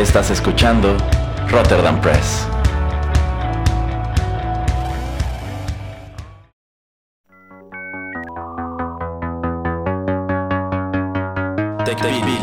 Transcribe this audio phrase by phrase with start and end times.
[0.00, 0.96] Estás escuchando
[1.50, 2.48] Rotterdam Press.
[11.84, 12.38] TechPili.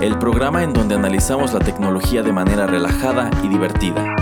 [0.00, 4.14] El programa en donde analizamos la tecnología de manera relajada y divertida.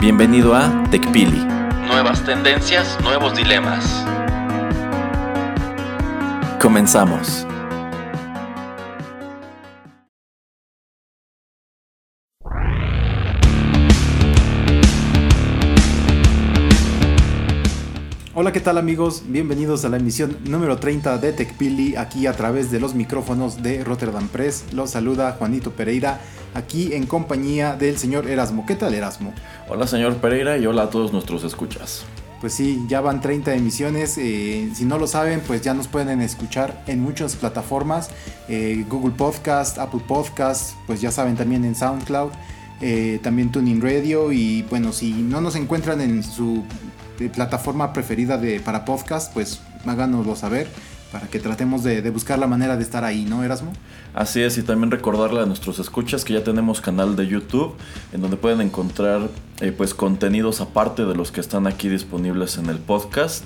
[0.00, 1.44] Bienvenido a TechPili.
[1.88, 4.06] Nuevas tendencias, nuevos dilemas.
[6.60, 7.46] Comenzamos.
[18.34, 19.22] Hola, ¿qué tal amigos?
[19.26, 23.82] Bienvenidos a la emisión número 30 de TechPili, aquí a través de los micrófonos de
[23.82, 24.66] Rotterdam Press.
[24.74, 26.20] Los saluda Juanito Pereira,
[26.52, 28.66] aquí en compañía del señor Erasmo.
[28.66, 29.32] ¿Qué tal Erasmo?
[29.70, 32.04] Hola señor Pereira y hola a todos nuestros escuchas.
[32.40, 34.16] Pues sí, ya van 30 emisiones.
[34.18, 38.08] eh, si no lo saben, pues ya nos pueden escuchar en muchas plataformas.
[38.48, 42.30] eh, Google Podcast, Apple Podcast, pues ya saben también en SoundCloud.
[42.80, 44.32] eh, también Tuning Radio.
[44.32, 46.64] Y bueno, si no nos encuentran en su
[47.34, 50.66] plataforma preferida de, para podcast, pues háganoslo saber.
[51.12, 53.72] Para que tratemos de, de buscar la manera de estar ahí, ¿no, Erasmo?
[54.14, 57.74] Así es, y también recordarle a nuestros escuchas que ya tenemos canal de YouTube
[58.12, 59.28] en donde pueden encontrar
[59.60, 63.44] eh, pues contenidos aparte de los que están aquí disponibles en el podcast,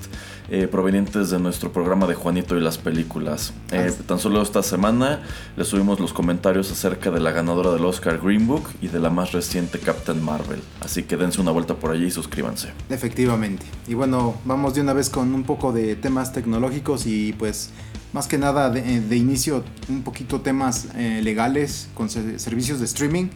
[0.49, 3.53] eh, provenientes de nuestro programa de Juanito y las películas.
[3.71, 5.21] Eh, tan solo esta semana
[5.57, 9.09] le subimos los comentarios acerca de la ganadora del Oscar Green Book y de la
[9.09, 10.61] más reciente Captain Marvel.
[10.81, 12.69] Así que dense una vuelta por allí y suscríbanse.
[12.89, 13.65] Efectivamente.
[13.87, 17.71] Y bueno, vamos de una vez con un poco de temas tecnológicos y pues
[18.13, 22.85] más que nada de, de inicio un poquito temas eh, legales con se- servicios de
[22.85, 23.27] streaming.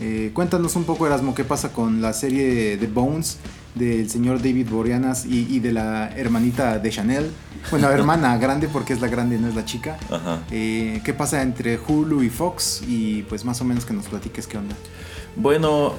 [0.00, 3.38] Eh, cuéntanos un poco Erasmo qué pasa con la serie de Bones
[3.74, 7.30] del señor David Boreanas y, y de la hermanita de Chanel.
[7.70, 9.96] Bueno, hermana grande porque es la grande, no es la chica.
[10.10, 10.42] Ajá.
[10.52, 12.82] Eh, ¿Qué pasa entre Hulu y Fox?
[12.86, 14.76] Y pues más o menos que nos platiques qué onda.
[15.36, 15.94] Bueno,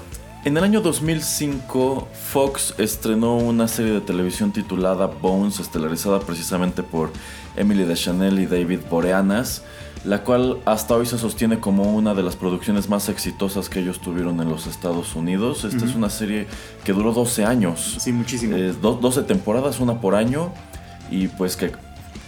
[0.45, 7.11] en el año 2005 Fox estrenó una serie de televisión titulada Bones, estelarizada precisamente por
[7.55, 9.63] Emily Deschanel y David Boreanas,
[10.05, 13.99] la cual hasta hoy se sostiene como una de las producciones más exitosas que ellos
[13.99, 15.65] tuvieron en los Estados Unidos.
[15.65, 16.47] Esta es una serie
[16.85, 17.97] que duró 12 años.
[17.99, 18.55] Sí, muchísimo.
[18.55, 20.53] Eh, do- 12 temporadas, una por año,
[21.11, 21.71] y pues que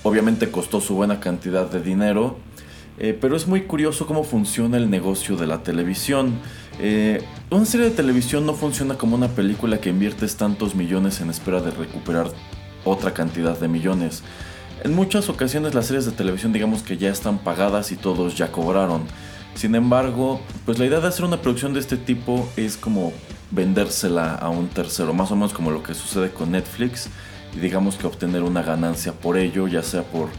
[0.03, 2.37] obviamente costó su buena cantidad de dinero.
[2.99, 6.33] Eh, pero es muy curioso cómo funciona el negocio de la televisión.
[6.83, 11.29] Eh, una serie de televisión no funciona como una película que inviertes tantos millones en
[11.29, 12.31] espera de recuperar
[12.85, 14.23] otra cantidad de millones.
[14.83, 18.51] En muchas ocasiones las series de televisión digamos que ya están pagadas y todos ya
[18.51, 19.03] cobraron.
[19.53, 23.13] Sin embargo, pues la idea de hacer una producción de este tipo es como
[23.51, 27.09] vendérsela a un tercero, más o menos como lo que sucede con Netflix
[27.55, 30.29] y digamos que obtener una ganancia por ello, ya sea por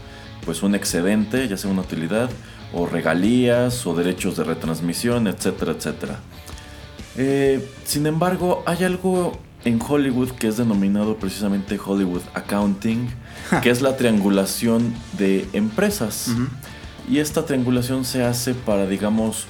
[0.45, 2.29] pues un excedente, ya sea una utilidad
[2.73, 6.19] o regalías o derechos de retransmisión, etcétera, etcétera.
[7.15, 13.07] Eh, sin embargo, hay algo en Hollywood que es denominado precisamente Hollywood Accounting,
[13.61, 16.31] que es la triangulación de empresas.
[17.09, 19.45] Y esta triangulación se hace para, digamos,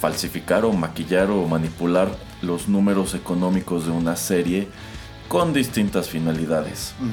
[0.00, 2.08] falsificar o maquillar o manipular
[2.42, 4.68] los números económicos de una serie
[5.28, 6.94] con distintas finalidades.
[6.98, 7.10] Ujú.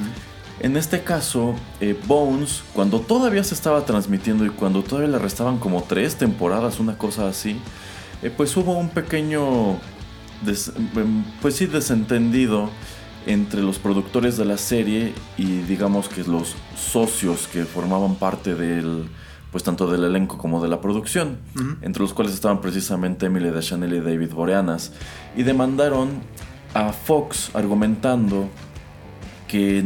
[0.60, 5.58] En este caso, eh, Bones, cuando todavía se estaba transmitiendo y cuando todavía le restaban
[5.58, 7.60] como tres temporadas, una cosa así,
[8.22, 9.76] eh, pues hubo un pequeño,
[10.44, 12.70] des- em, pues sí, desentendido
[13.26, 19.08] entre los productores de la serie y digamos que los socios que formaban parte del,
[19.52, 21.38] pues tanto del elenco como de la producción,
[21.82, 24.92] entre los cuales estaban precisamente Emily Deschanel y David Boreanas,
[25.36, 26.08] y demandaron
[26.74, 28.48] a Fox argumentando
[29.46, 29.84] que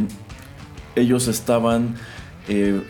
[0.96, 1.94] ellos estaban
[2.48, 2.80] eh,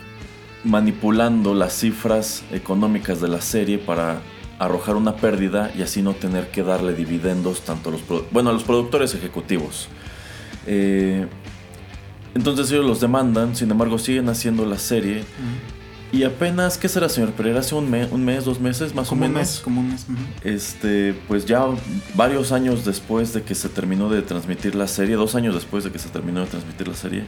[0.65, 4.21] manipulando las cifras económicas de la serie para
[4.59, 8.53] arrojar una pérdida y así no tener que darle dividendos tanto a los, bueno, a
[8.53, 9.89] los productores ejecutivos.
[10.67, 11.27] Eh,
[12.35, 15.25] entonces ellos los demandan, sin embargo siguen haciendo la serie
[16.13, 17.61] y apenas, ¿qué será señor Pereira?
[17.61, 20.07] Hace un, me- un mes, dos meses más Como o un mes, como un mes.
[20.45, 21.65] Este, pues ya
[22.15, 25.91] varios años después de que se terminó de transmitir la serie, dos años después de
[25.91, 27.25] que se terminó de transmitir la serie,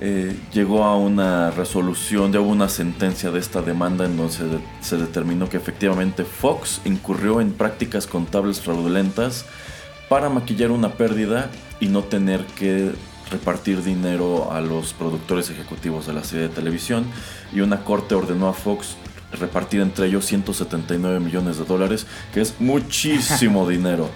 [0.00, 4.44] eh, llegó a una resolución, ya hubo una sentencia de esta demanda en donde se,
[4.44, 9.44] de- se determinó que efectivamente Fox incurrió en prácticas contables fraudulentas
[10.08, 11.50] para maquillar una pérdida
[11.80, 12.92] y no tener que
[13.30, 17.04] repartir dinero a los productores ejecutivos de la serie de televisión
[17.52, 18.96] y una corte ordenó a Fox
[19.32, 24.08] repartir entre ellos 179 millones de dólares, que es muchísimo dinero.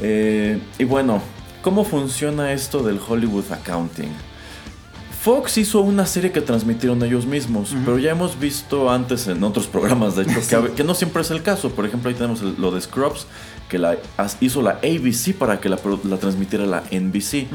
[0.00, 1.22] Eh, y bueno,
[1.62, 4.10] ¿cómo funciona esto del Hollywood Accounting?
[5.28, 9.66] Fox hizo una serie que transmitieron ellos mismos, pero ya hemos visto antes en otros
[9.66, 11.68] programas, de hecho, que, no siempre es el caso.
[11.68, 13.26] Por ejemplo, ahí tenemos lo de Scrubs,
[13.68, 13.98] que la
[14.40, 17.46] hizo la ABC para que la, transmitiera la NBC.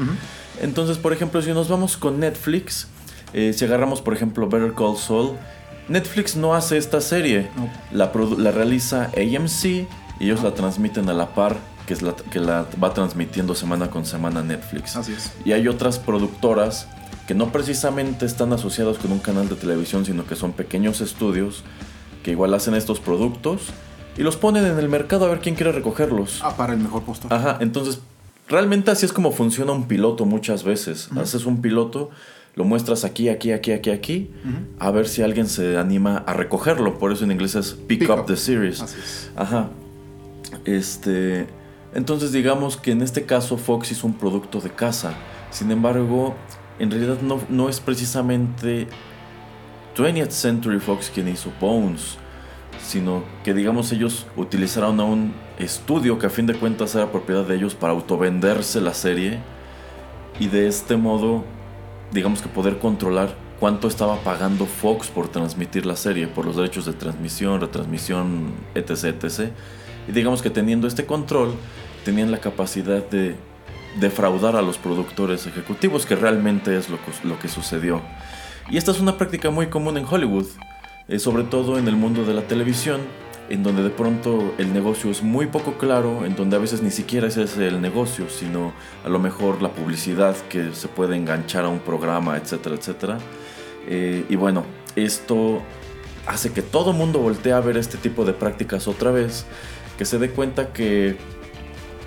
[0.60, 2.86] Entonces, por ejemplo, si nos vamos con Netflix,
[3.32, 5.32] eh, si agarramos, por ejemplo, Better Call Saul,
[5.88, 7.48] Netflix no hace esta serie,
[7.90, 9.86] la, la, realiza AMC y
[10.20, 11.56] ellos la transmiten a la par
[11.88, 14.94] que, es la, que la va transmitiendo semana con semana Netflix.
[14.94, 15.32] Así es.
[15.44, 16.86] Y hay otras productoras
[17.26, 21.64] que no precisamente están asociados con un canal de televisión, sino que son pequeños estudios
[22.22, 23.70] que igual hacen estos productos
[24.16, 26.40] y los ponen en el mercado a ver quién quiere recogerlos.
[26.42, 27.32] Ah, para el mejor postor.
[27.32, 28.00] Ajá, entonces
[28.48, 31.08] realmente así es como funciona un piloto muchas veces.
[31.16, 32.10] Haces un piloto,
[32.54, 34.30] lo muestras aquí, aquí, aquí, aquí, aquí,
[34.78, 36.98] a ver si alguien se anima a recogerlo.
[36.98, 38.80] Por eso en inglés es pick, up, the series.
[38.80, 39.30] Así es.
[39.36, 39.70] Ajá.
[40.64, 41.46] Este,
[41.94, 45.14] entonces digamos que en este caso Fox hizo un producto de casa.
[45.50, 46.34] Sin embargo,
[46.78, 48.88] en realidad no, no es precisamente
[49.96, 52.18] 20th Century Fox quien hizo Bones,
[52.82, 57.44] sino que digamos ellos utilizaron a un estudio que a fin de cuentas era propiedad
[57.44, 59.38] de ellos para autovenderse la serie
[60.40, 61.44] y de este modo
[62.12, 66.86] digamos que poder controlar cuánto estaba pagando Fox por transmitir la serie, por los derechos
[66.86, 69.16] de transmisión, retransmisión, etc.
[69.22, 69.50] etc.
[70.08, 71.54] Y digamos que teniendo este control
[72.04, 73.36] tenían la capacidad de
[74.00, 78.02] defraudar a los productores ejecutivos, que realmente es lo que, sucedió.
[78.70, 80.46] Y esta es una práctica muy común en Hollywood,
[81.08, 83.00] eh, sobre todo en el mundo de la televisión,
[83.50, 86.90] en donde de pronto el negocio es muy poco claro, en donde a veces ni
[86.90, 88.72] siquiera ese es el negocio, sino
[89.04, 93.18] a lo mejor la publicidad que se puede enganchar a un programa, etcétera, etcétera.
[93.86, 94.64] Eh, y bueno,
[94.96, 95.62] esto
[96.26, 99.44] hace que todo mundo voltee a ver este tipo de prácticas otra vez,
[99.98, 101.16] que se dé cuenta que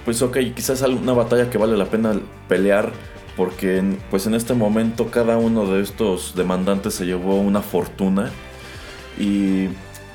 [0.07, 2.17] pues ok, quizás una batalla que vale la pena
[2.47, 2.93] pelear
[3.35, 8.31] porque pues en este momento cada uno de estos demandantes se llevó una fortuna
[9.19, 9.67] y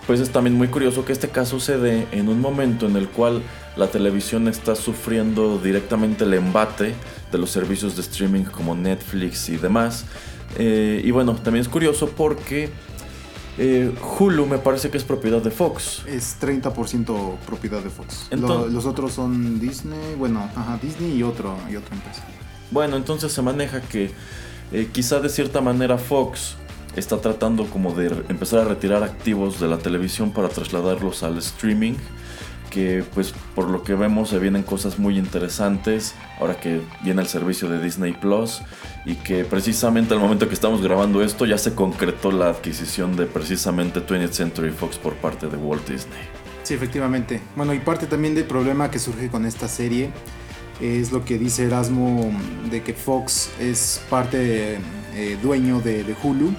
[0.07, 3.07] pues es también muy curioso que este caso se dé en un momento en el
[3.07, 3.43] cual
[3.77, 6.95] la televisión está sufriendo directamente el embate
[7.31, 10.07] de los servicios de streaming como Netflix y demás.
[10.57, 12.71] Eh, y bueno, también es curioso porque
[13.59, 16.03] eh, Hulu me parece que es propiedad de Fox.
[16.07, 18.29] Es 30% propiedad de Fox.
[18.31, 22.23] los otros son Disney, bueno, ajá, Disney y, otro, y otra empresa.
[22.71, 24.11] Bueno, entonces se maneja que
[24.73, 26.57] eh, quizá de cierta manera Fox
[26.97, 31.95] está tratando como de empezar a retirar activos de la televisión para trasladarlos al streaming
[32.73, 37.29] que pues por lo que vemos se vienen cosas muy interesantes ahora que viene el
[37.29, 38.63] servicio de Disney Plus
[39.05, 43.27] y que precisamente al momento que estamos grabando esto ya se concretó la adquisición de
[43.27, 46.19] precisamente 20th Century Fox por parte de Walt Disney.
[46.63, 47.43] Sí, efectivamente.
[47.57, 50.11] Bueno, y parte también del problema que surge con esta serie
[50.81, 52.33] es lo que dice Erasmo
[52.71, 54.79] de que Fox es parte
[55.15, 56.55] eh, dueño de, Hulu,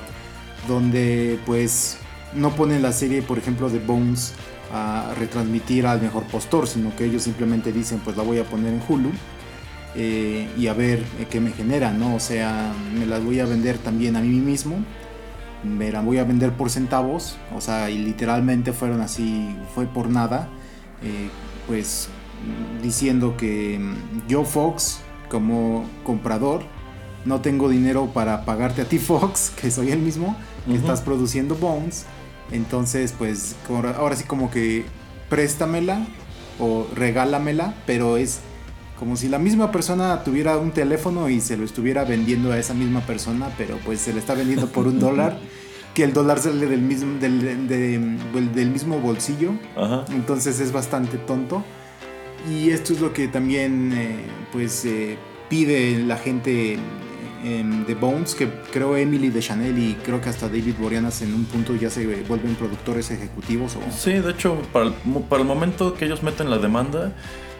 [0.68, 1.98] donde pues
[2.36, 4.34] no ponen la serie, por ejemplo, de Bones
[4.74, 8.74] a retransmitir al mejor postor, sino que ellos simplemente dicen pues la voy a poner
[8.74, 9.12] en Hulu
[9.96, 12.16] eh, y a ver eh, qué me genera, ¿no?
[12.16, 14.78] O sea, me las voy a vender también a mí mismo,
[15.64, 20.10] me la voy a vender por centavos, o sea, y literalmente fueron así, fue por
[20.10, 20.50] nada,
[21.04, 21.30] eh,
[21.68, 22.10] pues
[22.82, 26.64] diciendo que mm, yo Fox como comprador
[27.26, 31.56] no tengo dinero para pagarte a ti Fox, que soy el mismo, que estás produciendo
[31.56, 32.08] Bones
[32.54, 33.56] entonces, pues
[33.98, 34.86] ahora sí como que
[35.30, 36.06] préstamela
[36.60, 38.40] o regálamela, pero es
[38.98, 42.74] como si la misma persona tuviera un teléfono y se lo estuviera vendiendo a esa
[42.74, 45.40] misma persona, pero pues se le está vendiendo por un dólar,
[45.94, 49.54] que el dólar sale del mismo, del, del mismo bolsillo.
[50.10, 51.64] Entonces es bastante tonto.
[52.50, 54.16] Y esto es lo que también eh,
[54.52, 55.18] pues eh,
[55.50, 56.78] pide la gente
[57.44, 61.44] The Bones, que creo Emily de Chanel y creo que hasta David Boreanas en un
[61.46, 63.76] punto ya se vuelven productores ejecutivos.
[63.76, 63.80] O...
[63.92, 64.94] Sí, de hecho, para el,
[65.30, 67.12] para el momento que ellos meten la demanda,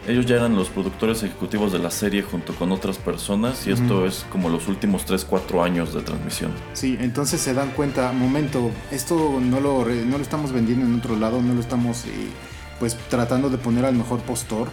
[0.08, 4.06] ellos ya eran los productores ejecutivos de la serie junto con otras personas y esto
[4.06, 6.52] es como los últimos 3, 4 años de transmisión.
[6.74, 11.16] Sí, entonces se dan cuenta, momento, esto no lo, no lo estamos vendiendo en otro
[11.16, 12.08] lado, no lo estamos eh,
[12.78, 14.68] pues tratando de poner al mejor postor.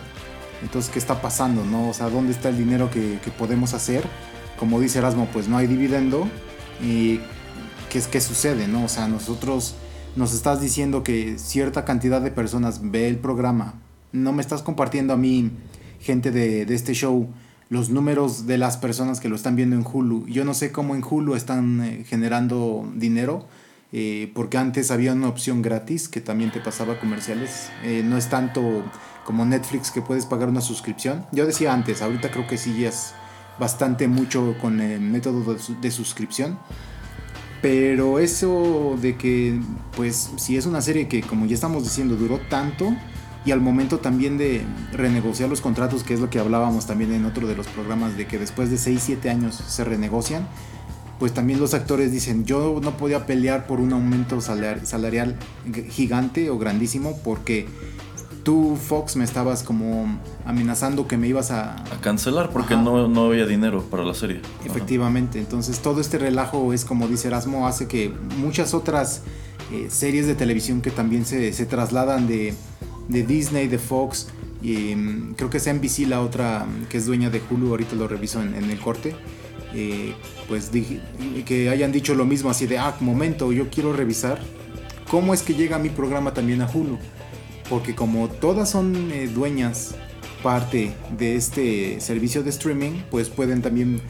[0.62, 1.64] Entonces, ¿qué está pasando?
[1.66, 1.90] No?
[1.90, 4.04] O sea, ¿dónde está el dinero que, que podemos hacer?
[4.62, 6.30] Como dice Erasmo, pues no hay dividendo.
[6.84, 7.20] ¿Y
[7.90, 8.68] qué es que sucede?
[8.68, 8.86] ¿no?
[8.86, 9.74] O sea, nosotros
[10.16, 13.74] nos estás diciendo que cierta cantidad de personas ve el programa.
[14.12, 15.50] No me estás compartiendo a mí,
[16.00, 17.28] gente de, este show,
[17.70, 20.28] los números de las personas que lo están viendo en Hulu.
[20.28, 23.48] Yo no sé cómo en Hulu están eh, generando dinero.
[23.94, 27.72] Eh, porque antes había una opción gratis que también te pasaba comerciales.
[27.84, 28.84] Eh, no es tanto
[29.26, 31.26] como Netflix que puedes pagar una suscripción.
[31.32, 33.16] Yo decía antes, ahorita creo que sí es
[33.62, 36.58] bastante mucho con el método de, suscripción.
[37.62, 39.62] Pero eso de que,
[39.96, 42.92] pues, si es una serie que, como ya estamos diciendo, duró tanto,
[43.46, 44.64] y al momento también de
[44.94, 48.26] renegociar los contratos, que es lo que hablábamos también en otro de los programas, de
[48.26, 50.48] que después de 6, 7 años se renegocian,
[51.20, 55.38] pues también los actores dicen, yo no podía pelear por un aumento salarial
[55.92, 57.68] gigante o grandísimo porque
[58.44, 61.76] tú, Fox, me estabas como amenazando que me ibas a...
[61.76, 64.42] A cancelar porque no, no, había dinero para la serie.
[64.66, 69.24] Efectivamente, entonces todo este relajo es como dice Erasmo, hace que muchas otras
[69.72, 72.54] eh, series de televisión que también se, se trasladan de,
[73.08, 74.30] de, Disney, de Fox,
[74.62, 77.96] y mm, creo que es NBC la otra mm, que es dueña de Hulu, ahorita
[77.96, 79.16] lo reviso en, el corte.
[79.74, 80.14] Eh,
[80.50, 80.70] pues
[81.46, 84.38] que hayan dicho lo mismo así de, ah, momento, yo quiero revisar
[85.10, 86.98] cómo es que llega mi programa también a Hulu
[87.72, 89.96] porque como todas son eh, dueñas
[90.44, 94.02] parte de este servicio de streaming, pues pueden también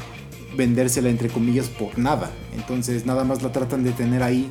[0.57, 2.31] vendérsela entre comillas por nada.
[2.55, 4.49] Entonces nada más la tratan de tener ahí,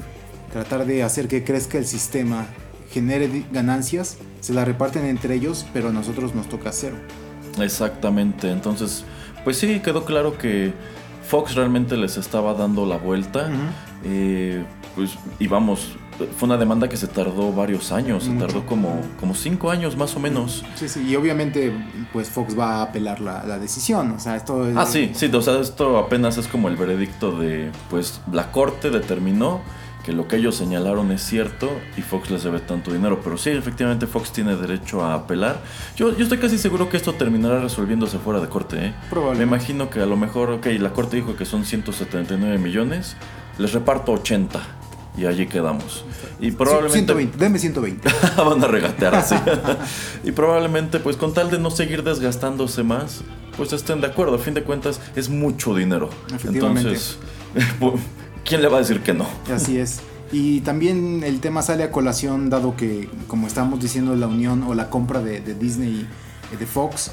[0.52, 2.46] tratar de hacer que crezca el sistema,
[2.92, 6.94] genere ganancias, se la reparten entre ellos, pero a nosotros nos toca cero.
[7.58, 9.04] Exactamente, entonces
[9.42, 10.72] pues sí, quedó claro que
[11.26, 13.50] Fox realmente les estaba dando la vuelta.
[14.04, 14.64] Eh,
[14.94, 15.96] pues, y vamos,
[16.26, 20.14] fue una demanda que se tardó varios años, se tardó como, como cinco años más
[20.16, 20.64] o menos.
[20.74, 21.72] Sí, sí, y obviamente
[22.12, 24.66] pues Fox va a apelar la, decisión, o sea, esto...
[24.76, 28.90] Ah, sí, sí, o sea, esto apenas es como el veredicto de, pues la corte
[28.90, 29.60] determinó
[30.04, 33.50] que lo que ellos señalaron es cierto y Fox les debe tanto dinero, pero sí,
[33.50, 35.60] efectivamente Fox tiene derecho a apelar.
[35.96, 38.94] Yo, yo estoy casi seguro que esto terminará resolviéndose fuera de corte, ¿eh?
[39.36, 43.16] Me imagino que a lo mejor, ok, la corte dijo que son 179 millones,
[43.58, 44.79] les reparto 80
[45.20, 46.04] y allí quedamos.
[46.40, 47.12] Y probablemente...
[47.12, 48.08] 120, deme 120.
[48.38, 49.34] Van a regatear así.
[50.24, 53.20] y probablemente, pues con tal de no seguir desgastándose más,
[53.58, 54.36] pues estén de acuerdo.
[54.36, 56.08] A fin de cuentas, es mucho dinero.
[56.42, 57.18] Entonces,
[58.44, 59.26] ¿quién le va a decir que no?
[59.52, 60.00] Así es.
[60.32, 64.72] Y también el tema sale a colación, dado que, como estamos diciendo, la unión o
[64.72, 66.08] la compra de, de Disney,
[66.58, 67.10] de Fox,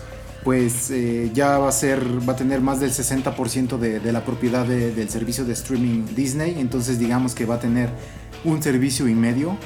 [0.48, 4.66] pues eh, ya va a ser, va a tener más del 60% de, la propiedad
[4.66, 7.90] del servicio de streaming Disney, entonces digamos que va a tener
[8.46, 9.58] un servicio y medio.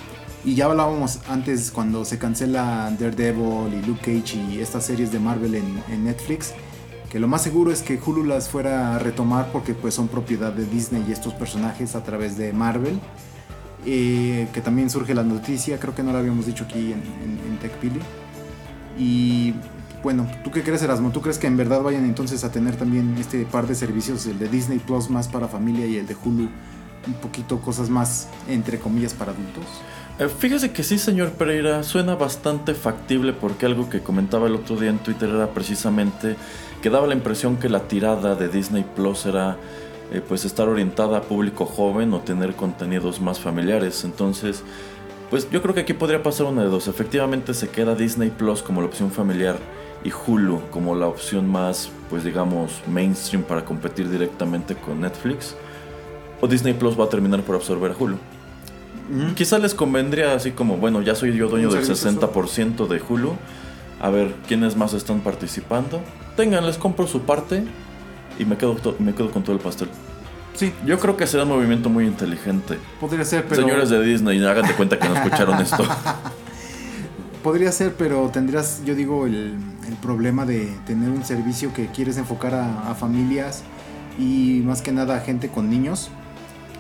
[0.44, 5.20] Y ya hablábamos antes cuando se cancela Daredevil y Luke Cage y estas series de
[5.20, 6.56] Marvel en, Netflix,
[7.12, 10.52] que lo más seguro es que Hulu las fuera a retomar porque pues son propiedad
[10.52, 13.00] de Disney y estos personajes a través de Marvel.
[13.86, 17.40] Eh, que también surge la noticia, creo que no la habíamos dicho aquí en, en,
[17.52, 18.00] en TechPili.
[18.98, 19.54] Y
[20.04, 21.12] bueno, ¿tú qué crees, Erasmo?
[21.12, 24.40] ¿Tú crees que en verdad vayan entonces a tener también este par de servicios, el
[24.40, 26.50] de Disney Plus más para familia y el de Hulu,
[27.08, 29.66] un poquito cosas más, entre comillas, para adultos?
[30.20, 34.76] Eh, fíjese que sí, señor Pereira, suena bastante factible porque algo que comentaba el otro
[34.76, 36.36] día en Twitter era precisamente
[36.82, 39.58] que daba la impresión que la tirada de Disney Plus era
[40.12, 44.04] eh, pues estar orientada a público joven o tener contenidos más familiares.
[44.04, 44.64] Entonces,
[45.30, 46.88] pues yo creo que aquí podría pasar una de dos.
[46.88, 49.58] Efectivamente se queda Disney Plus como la opción familiar
[50.04, 55.56] y Hulu como la opción más, pues digamos, mainstream para competir directamente con Netflix.
[56.42, 58.18] O Disney Plus va a terminar por absorber a Hulu.
[59.36, 63.36] Quizá les convendría así como, bueno, ya soy yo dueño del 60% de Hulu.
[64.00, 66.02] A ver, ¿quiénes más están participando?
[66.36, 67.64] Tengan, les compro su parte
[68.40, 69.90] y me quedo, me quedo con todo el pastel.
[70.54, 72.78] Sí, yo creo que será un movimiento muy inteligente.
[73.00, 73.62] Podría ser, pero...
[73.62, 75.84] Señores de Disney, hagan de cuenta que no escucharon esto.
[77.44, 79.58] Podría ser, pero tendrías, yo digo, el,
[80.02, 83.64] problema de tener un servicio que quieres enfocar a, familias
[84.18, 86.10] y más que nada a gente con niños.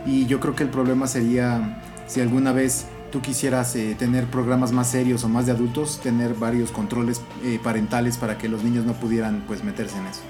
[0.06, 4.72] Y yo creo que el problema sería si alguna vez tú quisieras eh, tener programas
[4.72, 8.86] más serios o más de adultos, tener varios controles eh, parentales para que los niños
[8.86, 10.22] no pudieran pues meterse en eso.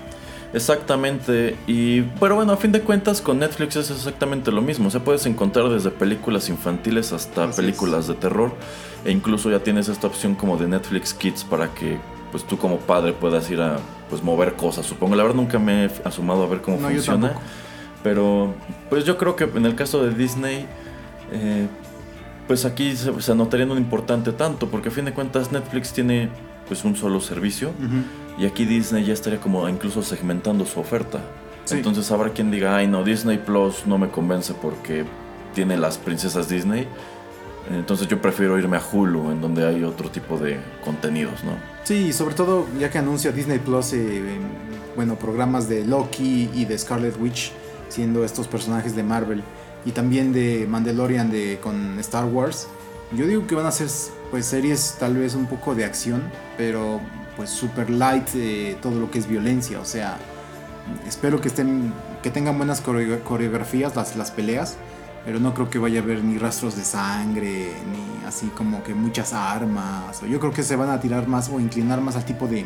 [0.53, 4.91] Exactamente, y pero bueno, a fin de cuentas con Netflix es exactamente lo mismo, o
[4.91, 8.51] sea, puedes encontrar desde películas infantiles hasta películas de terror
[9.05, 11.97] e incluso ya tienes esta opción como de Netflix Kids para que
[12.31, 13.77] pues tú como padre puedas ir a
[14.09, 15.15] pues mover cosas, supongo.
[15.15, 17.33] La verdad nunca me he asomado a ver cómo funciona,
[18.03, 18.53] pero
[18.89, 20.65] pues yo creo que en el caso de Disney
[21.31, 21.67] eh,
[22.47, 26.29] pues aquí se, se anotaría un importante tanto porque a fin de cuentas Netflix tiene
[26.67, 27.71] pues un solo servicio.
[28.37, 31.21] Y aquí Disney ya estaría como incluso segmentando su oferta.
[31.69, 35.05] Entonces habrá quien diga, ay no, Disney Plus no me convence porque
[35.53, 36.87] tiene las princesas Disney.
[37.69, 41.51] Entonces yo prefiero irme a Hulu, en donde hay otro tipo de contenidos, ¿no?
[41.83, 44.39] Sí, sobre todo ya que anuncia Disney Plus, eh,
[44.95, 47.51] bueno, programas de Loki y de Scarlet Witch,
[47.87, 49.43] siendo estos personajes de Marvel,
[49.85, 52.67] y también de Mandalorian de, con Star Wars.
[53.15, 53.89] Yo digo que van a ser
[54.31, 56.23] pues series tal vez un poco de acción,
[56.57, 57.01] pero
[57.37, 58.27] pues super light
[58.81, 60.17] todo lo que es violencia, o sea,
[61.07, 64.77] espero que estén que tengan buenas coreografías las, las peleas
[65.25, 68.93] pero no creo que vaya a haber ni rastros de sangre, ni así como que
[68.93, 70.21] muchas armas.
[70.23, 72.65] O yo creo que se van a tirar más o inclinar más al tipo de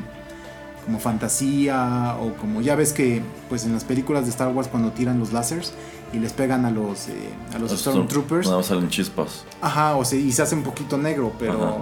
[0.86, 4.91] como fantasía o como ya ves que pues en las películas de Star Wars cuando
[4.91, 5.74] tiran los lásers
[6.13, 8.48] y les pegan a los eh, a los, Stormtroopers.
[8.48, 9.45] No, salen chispas.
[9.62, 11.79] Ajá, o sea, y se hace un poquito negro, pero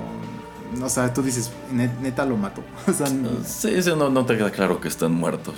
[0.81, 2.63] o sea, tú dices, neta lo mató.
[3.45, 5.55] sí, no, no, te queda claro que están muertos.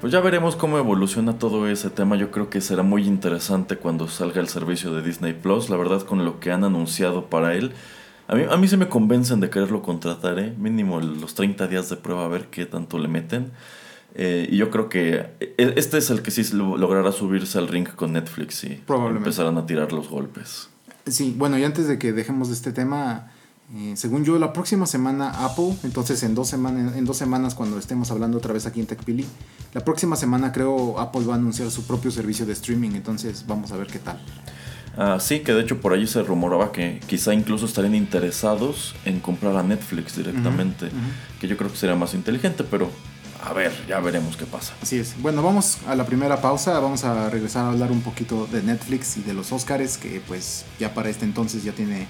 [0.00, 2.16] Pues ya veremos cómo evoluciona todo ese tema.
[2.16, 5.70] Yo creo que será muy interesante cuando salga el servicio de Disney Plus.
[5.70, 7.72] La verdad, con lo que han anunciado para él.
[8.28, 10.54] A mí, a mí se me convencen de quererlo contratar, ¿eh?
[10.56, 13.50] mínimo los 30 días de prueba a ver qué tanto le meten.
[14.14, 17.88] Eh, y yo creo que e, este es el que sí logrará subirse al ring
[17.88, 20.68] con Netflix y empezarán a tirar los golpes.
[21.06, 23.32] Sí, bueno, y antes de que dejemos de este tema,
[23.74, 27.78] eh, según yo, la próxima semana Apple, entonces en dos, semanas, en dos semanas cuando
[27.78, 29.24] estemos hablando otra vez aquí en TechPili,
[29.74, 33.70] la próxima semana creo Apple va a anunciar su propio servicio de streaming, entonces vamos
[33.70, 34.20] a ver qué tal.
[34.96, 39.20] Ah, sí, que de hecho por ahí se rumoraba que quizá incluso estarían interesados en
[39.20, 40.90] comprar a Netflix directamente,
[41.40, 42.90] que yo creo que sería más inteligente, pero
[43.42, 44.74] a ver, ya veremos qué pasa.
[44.82, 45.14] Así es.
[45.22, 49.16] Bueno, vamos a la primera pausa, vamos a regresar a hablar un poquito de Netflix
[49.16, 52.08] y de los Oscars, que pues ya para este entonces ya tiene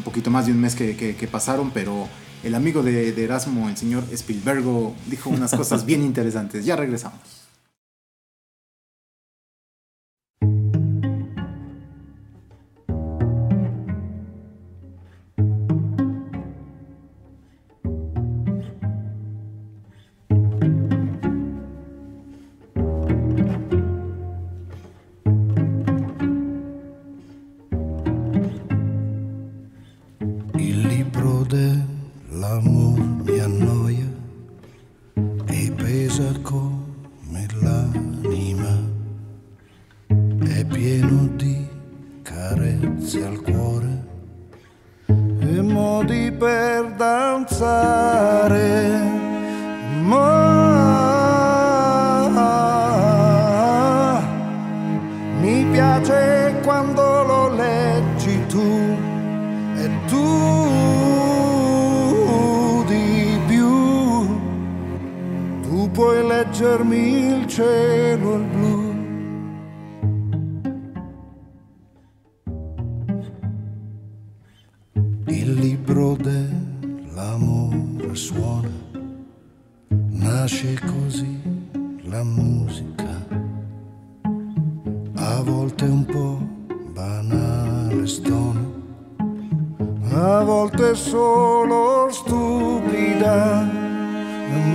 [0.00, 2.08] un poquito más de un mes que, pasaron, pero
[2.42, 6.64] el amigo de, de, Erasmo, el señor Spielbergo, dijo unas cosas bien interesantes.
[6.64, 7.39] Ya regresamos.
[80.40, 81.38] nasce così
[82.04, 83.26] la musica,
[85.16, 86.38] a volte un po'
[86.94, 88.72] banale stono,
[90.12, 93.68] a volte solo stupida,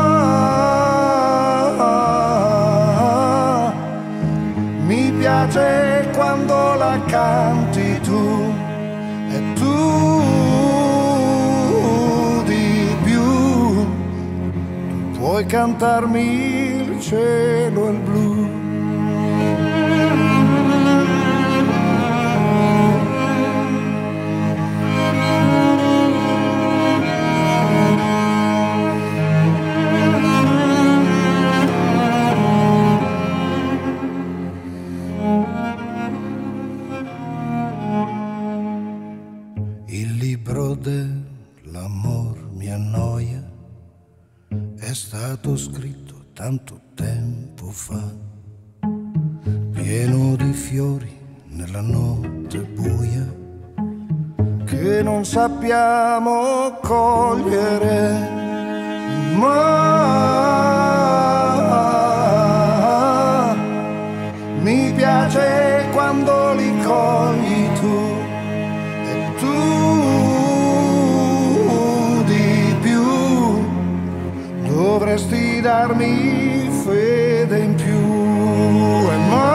[4.86, 7.69] mi piace quando la canto.
[15.40, 18.29] puoi cantarmi il cielo e il blu.
[45.30, 48.02] stato scritto tanto tempo fa,
[49.74, 53.32] pieno di fiori nella notte buia,
[54.66, 58.28] che non sappiamo cogliere
[59.36, 59.94] ma
[64.62, 67.59] mi piace quando li cogli
[75.00, 77.96] dovresti darmi fede in più.
[79.10, 79.48] E ma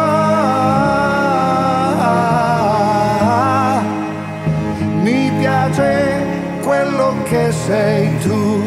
[5.02, 6.22] mi piace
[6.62, 8.62] quello che sei tu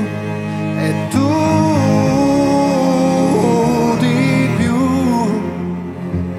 [0.78, 1.28] e tu
[3.98, 4.78] di più.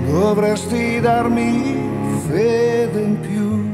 [0.07, 1.77] Dovresti darmi
[2.29, 3.66] fede in più.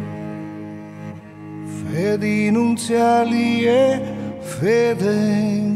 [1.93, 4.01] Fede in unziali e
[4.41, 5.74] fede in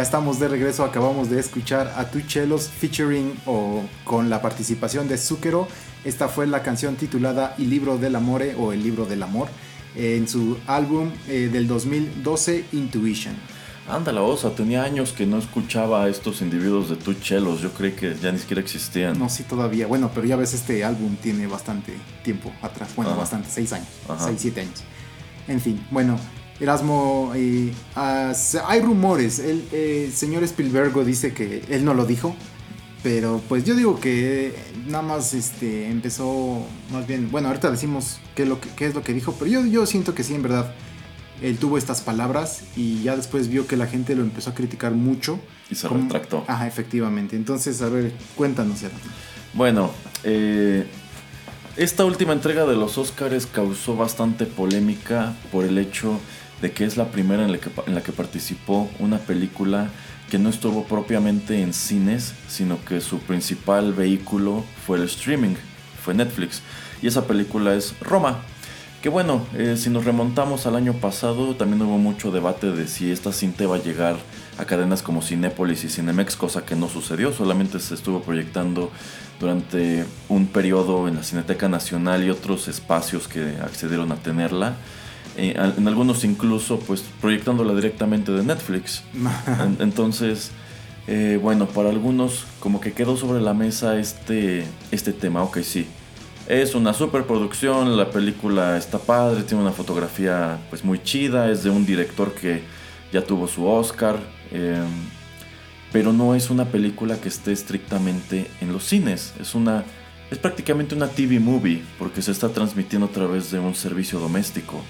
[0.00, 5.18] Ya estamos de regreso, acabamos de escuchar a Tuchelos featuring o con la participación de
[5.18, 5.68] Zucchero.
[6.06, 9.48] Esta fue la canción titulada El libro del amore o El libro del amor
[9.94, 13.34] en su álbum eh, del 2012 Intuition.
[13.90, 17.92] Anda la osa, tenía años que no escuchaba a estos individuos de Tuchelos, yo creí
[17.92, 19.18] que ya ni siquiera existían.
[19.18, 19.86] No, sí, todavía.
[19.86, 21.92] Bueno, pero ya ves, este álbum tiene bastante
[22.24, 22.88] tiempo atrás.
[22.96, 24.82] Bueno, bastante, seis años, seis, siete años.
[25.46, 26.18] En fin, bueno,
[26.60, 29.38] Erasmo, eh, hay rumores.
[29.38, 32.36] El eh, señor Spielberg dice que él no lo dijo,
[33.02, 34.54] pero pues yo digo que
[34.86, 39.02] nada más este, empezó, más bien, bueno, ahorita decimos qué lo que, qué es lo
[39.02, 40.74] que dijo, pero yo, yo siento que sí, en verdad,
[41.40, 44.92] él tuvo estas palabras y ya después vio que la gente lo empezó a criticar
[44.92, 45.40] mucho.
[45.70, 46.44] Y se retractó.
[46.46, 47.36] Ajá, efectivamente.
[47.36, 49.10] Entonces, a ver, cuéntanos, Erasmo.
[49.54, 49.90] Bueno,
[50.22, 50.86] eh,
[51.76, 56.20] esta última entrega de los Oscars causó bastante polémica por el hecho
[56.60, 59.90] de que es la primera en la que, participó una película
[60.30, 65.54] que no estuvo propiamente en cines, sino que su principal vehículo fue el streaming,
[66.02, 66.62] fue Netflix.
[67.02, 68.38] Y esa película es Roma.
[69.02, 73.10] Que bueno, eh, si nos remontamos al año pasado, también hubo mucho debate de si
[73.10, 74.16] esta cinta iba a llegar
[74.58, 78.90] a cadenas como Cinépolis y Cinemex, cosa que no sucedió, solamente se estuvo proyectando
[79.40, 84.76] durante un periodo en la Cineteca Nacional y otros espacios que accedieron a tenerla.
[85.42, 89.02] Eh, en algunos incluso pues proyectándola directamente de Netflix.
[89.78, 90.50] entonces,
[91.06, 95.86] eh, bueno, para algunos como que quedó sobre la mesa este, este tema, ok, sí.
[96.46, 101.70] Es una superproducción, la película está padre, tiene una fotografía pues muy chida, es de
[101.70, 102.62] un director que
[103.10, 104.18] ya tuvo su Oscar,
[104.52, 104.84] em,
[105.90, 109.84] pero no es una película que esté estrictamente en los cines, es una
[110.30, 114.82] es prácticamente una TV movie porque se está transmitiendo a través de un servicio doméstico.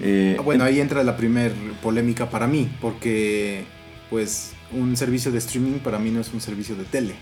[0.00, 3.64] Eh, bueno, ahí entra la primer polémica para mí, porque
[4.10, 7.14] pues un servicio de streaming para mí no es un servicio de tele,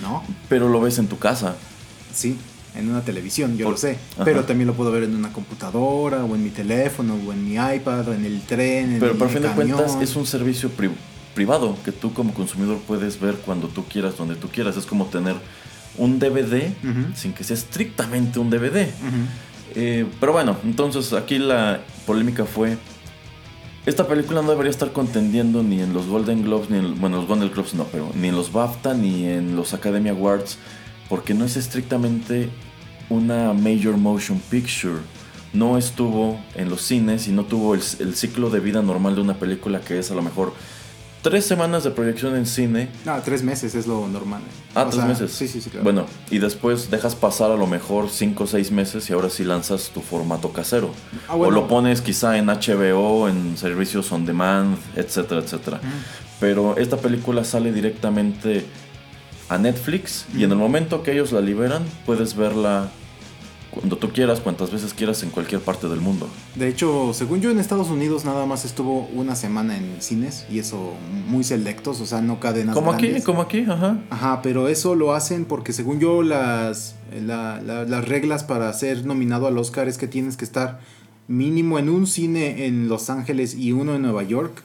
[0.00, 0.24] ¿no?
[0.48, 1.56] Pero lo ves en tu casa.
[2.12, 2.36] Sí,
[2.74, 3.98] en una televisión, yo lo sé.
[4.24, 7.54] Pero también lo puedo ver en una computadora, o en mi teléfono, o en mi
[7.54, 8.96] iPad, o en el tren.
[9.00, 10.70] Pero por fin de cuentas es un servicio
[11.34, 14.76] privado que tú como consumidor puedes ver cuando tú quieras, donde tú quieras.
[14.76, 15.36] Es como tener
[15.96, 16.72] un DVD
[17.14, 18.88] sin que sea estrictamente un DVD.
[19.74, 22.78] Eh, pero bueno, entonces aquí la polémica fue.
[23.84, 27.26] Esta película no debería estar contendiendo ni en los Golden Globes, ni en, bueno, los
[27.26, 30.56] Golden Globes no, pero ni en los BAFTA, ni en los Academy Awards,
[31.10, 32.48] porque no es estrictamente
[33.10, 35.00] una Major Motion Picture.
[35.52, 37.82] No estuvo en los cines y no tuvo el
[38.14, 40.54] ciclo de vida normal de una película que es a lo mejor
[41.28, 42.88] tres semanas de proyección en cine.
[43.04, 44.40] No, tres meses es lo normal.
[44.74, 45.32] Ah, tres meses.
[45.32, 45.84] Sí, sí, sí, claro.
[45.84, 49.44] Bueno, y después dejas pasar a lo mejor cinco o seis meses y ahora sí
[49.44, 50.90] lanzas tu formato casero.
[51.28, 55.80] Ah, o lo pones quizá en HBO, en servicios on demand, etcétera, etcétera.
[56.40, 58.64] Pero esta película sale directamente
[59.48, 62.88] a Netflix y en el momento que ellos la liberan puedes verla
[63.78, 66.28] cuando tú quieras, cuantas veces quieras en cualquier parte del mundo.
[66.56, 70.58] De hecho, según yo en Estados Unidos nada más estuvo una semana en cines y
[70.58, 70.94] eso
[71.28, 73.98] muy selectos, o sea, no cadenas Como aquí, como aquí, ajá.
[74.10, 79.56] Ajá, pero eso lo hacen porque según yo las, las reglas para ser nominado al
[79.56, 80.80] Oscar es que tienes que estar
[81.28, 84.64] mínimo en un cine en Los Ángeles y uno en Nueva York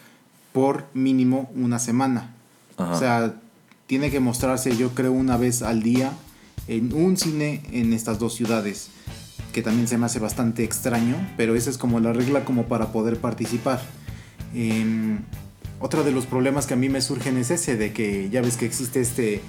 [0.54, 2.34] por mínimo una semana.
[2.78, 3.36] O sea,
[3.86, 6.14] tiene que mostrarse yo creo una vez al día
[6.68, 8.90] en un cine en estas dos ciudades,
[9.54, 12.92] que también se me hace bastante extraño, pero esa es como la regla como para
[12.92, 13.82] poder participar.
[14.54, 15.18] Eh,
[15.80, 18.58] otro de los problemas que a mí me surgen es ese, de que ya ves
[18.58, 19.42] que existe este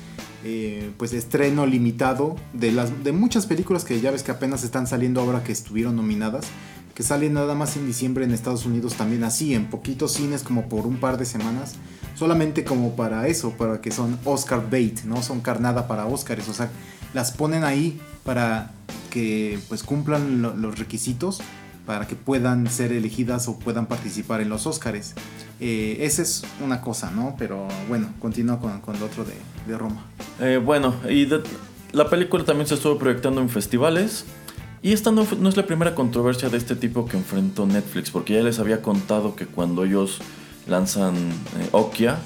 [0.44, 4.86] eh, pues estreno limitado de, las, de muchas películas que ya ves que apenas están
[4.86, 6.46] saliendo ahora que estuvieron nominadas,
[6.94, 10.68] que salen nada más en diciembre en Estados Unidos también así, en poquitos cines como
[10.68, 11.76] por un par de semanas,
[12.14, 15.22] solamente como para eso, para que son Oscar bait, ¿no?
[15.22, 16.68] Son carnada para Oscars, o sea,
[17.14, 18.72] las ponen ahí para
[19.10, 21.40] que pues cumplan los requisitos
[21.86, 25.14] para que puedan ser elegidas o puedan participar en los Oscars.
[25.60, 27.36] Eh, esa es una cosa, ¿no?
[27.38, 30.04] Pero bueno, continúa con, con lo otro de, Roma.
[30.40, 31.28] Eh, bueno, y
[31.92, 34.24] la película también se estuvo proyectando en festivales.
[34.82, 38.42] Y esta no, es la primera controversia de este tipo que enfrentó Netflix, porque ya
[38.42, 40.18] les había contado que cuando ellos
[40.66, 42.18] lanzan eh, Okia,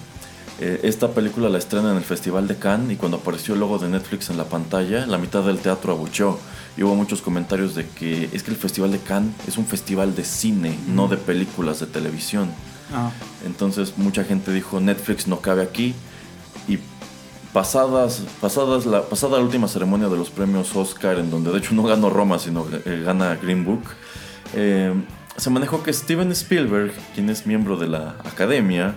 [0.60, 3.78] eh, esta película la estrena en el Festival de Cannes y cuando apareció el logo
[3.78, 6.38] de Netflix en la pantalla, la mitad del teatro abucheó.
[6.76, 10.14] Y hubo muchos comentarios de que es que el Festival de Cannes es un festival
[10.14, 12.50] de cine, no de películas de televisión.
[12.92, 13.10] Ah.
[13.44, 15.94] Entonces mucha gente dijo Netflix no cabe aquí.
[16.66, 16.78] Y
[17.52, 21.74] pasadas, pasadas la, pasada la última ceremonia de los premios Oscar, en donde de hecho
[21.74, 23.82] no ganó Roma, sino eh, gana Green Book,
[24.54, 24.92] eh,
[25.36, 28.96] se manejó que Steven Spielberg, quien es miembro de la academia,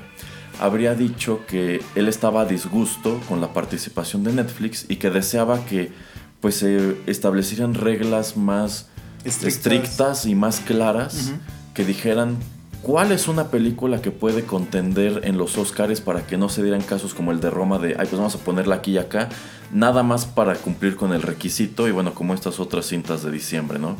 [0.62, 5.65] habría dicho que él estaba a disgusto con la participación de Netflix y que deseaba
[5.65, 5.91] que
[6.39, 8.88] pues se establecieran reglas más
[9.24, 11.34] estrictas, y más claras
[11.74, 12.38] que dijeran
[12.82, 16.82] cuál es una película que puede contender en los Oscars para que no se dieran
[16.82, 19.30] casos como el de Roma de, ay, pues vamos a ponerla aquí y acá,
[19.71, 23.78] nada más para cumplir con el requisito y bueno, como estas otras cintas de diciembre,
[23.78, 23.97] ¿no?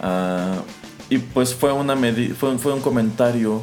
[0.00, 0.56] Ah,
[1.08, 1.96] y pues fue, una
[2.38, 3.62] fue, fue un comentario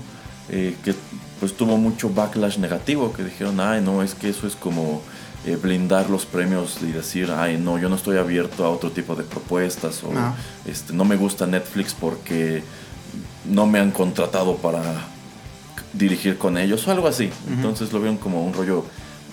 [0.49, 0.95] eh, que
[1.43, 5.01] pues tuvo mucho backlash negativo, que dijeron, ay, no, es que eso es como
[5.45, 9.13] eh, blindar los premios y decir, ay, no, yo no estoy abierto a otro tipo
[9.13, 10.34] de propuestas o no,
[10.65, 12.63] este, no me gusta Netflix porque
[13.43, 14.82] no me han contratado para
[15.91, 17.29] dirigir con ellos o algo así.
[17.49, 18.86] Entonces lo vieron como un rollo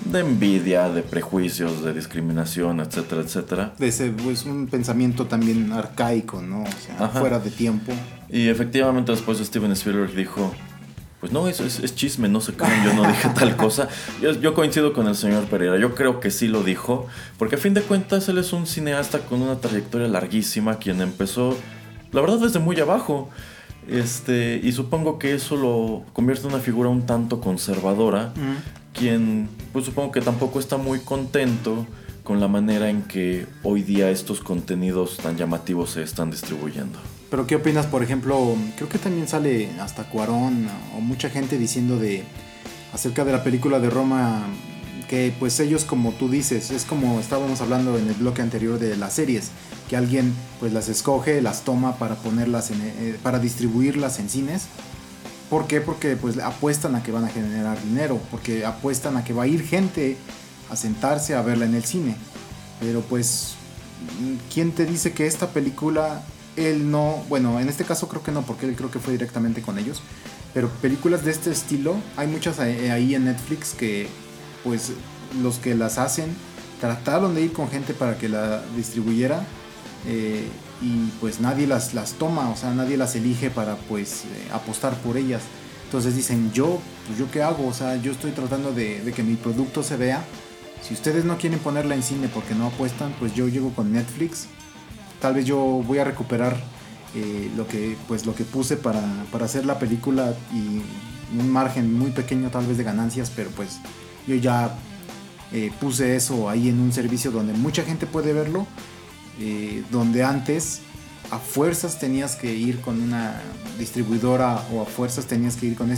[0.05, 3.73] de envidia, de prejuicios, de discriminación, etcétera, etcétera.
[3.79, 6.65] De ese, pues, un pensamiento también arcaico, ¿no?
[6.65, 7.93] O sea, fuera de tiempo.
[8.29, 10.53] Y efectivamente después Steven Spielberg dijo,
[11.21, 13.89] pues no, eso es, chisme, no se crean, yo no dije tal cosa.
[14.21, 17.07] Yo, coincido con el señor Pereira, yo creo que sí lo dijo,
[17.39, 21.57] porque a fin de cuentas él es un cineasta con una trayectoria larguísima, quien empezó,
[22.13, 23.29] la verdad, desde muy abajo.
[23.87, 28.33] Este, y supongo que eso lo convierte en una figura un tanto conservadora,
[28.95, 31.87] quien, pues supongo que tampoco está muy contento
[32.23, 36.99] con la manera en que hoy día estos contenidos tan llamativos se están distribuyendo.
[37.31, 38.57] Pero ¿qué opinas, por ejemplo?
[38.77, 42.25] Creo que también sale hasta Cuarón o mucha gente diciendo de
[42.93, 44.49] acerca de la película de Roma
[45.09, 48.97] que pues ellos como tú dices, es como estábamos hablando en el bloque anterior de
[48.97, 49.51] las series,
[49.89, 54.67] que alguien pues las escoge, las toma para ponerlas en, eh, para distribuirlas en cines.
[55.49, 55.81] ¿Por qué?
[55.81, 59.47] Porque pues apuestan a que van a generar dinero, porque apuestan a que va a
[59.49, 60.17] ir gente
[60.69, 62.17] a sentarse a verla en el cine.
[62.79, 63.55] Pero pues
[64.53, 66.23] ¿quién te dice que esta película
[66.57, 69.63] él no, bueno, en este caso creo que no, porque él creo que fue directamente
[69.63, 70.03] con ellos.
[70.53, 74.09] Pero películas de este estilo, hay muchas ahí en Netflix que,
[74.65, 74.93] pues,
[75.43, 76.35] los que las hacen
[76.81, 79.45] trataron de ir con gente para que la distribuyera
[80.07, 80.49] eh,
[80.81, 84.95] y pues nadie las, las toma, o sea, nadie las elige para pues eh, apostar
[85.03, 85.43] por ellas.
[85.85, 89.23] Entonces dicen, yo, pues yo qué hago, o sea, yo estoy tratando de, de que
[89.23, 90.25] mi producto se vea.
[90.83, 94.47] Si ustedes no quieren ponerla en cine porque no apuestan, pues yo llego con Netflix
[95.21, 96.57] tal vez yo voy a recuperar
[97.15, 99.03] eh, lo que pues lo que puse para,
[99.41, 100.81] hacer la película y
[101.39, 103.81] un margen muy pequeño tal vez de ganancias pero pues
[104.27, 104.77] yo ya
[105.53, 108.67] eh, puse eso ahí en un servicio donde mucha gente puede verlo
[109.41, 110.83] eh, donde antes
[111.33, 113.41] a fuerzas tenías que ir con una
[113.79, 115.93] distribuidora o a fuerzas tenías que ir con,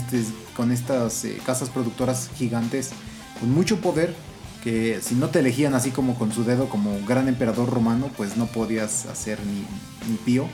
[0.57, 2.91] con estas casas productoras gigantes
[3.39, 4.15] con mucho poder
[4.63, 8.37] que si no te elegían así como con su dedo como gran emperador romano, pues
[8.37, 9.67] no podías hacer ni,
[10.11, 10.47] ni pío.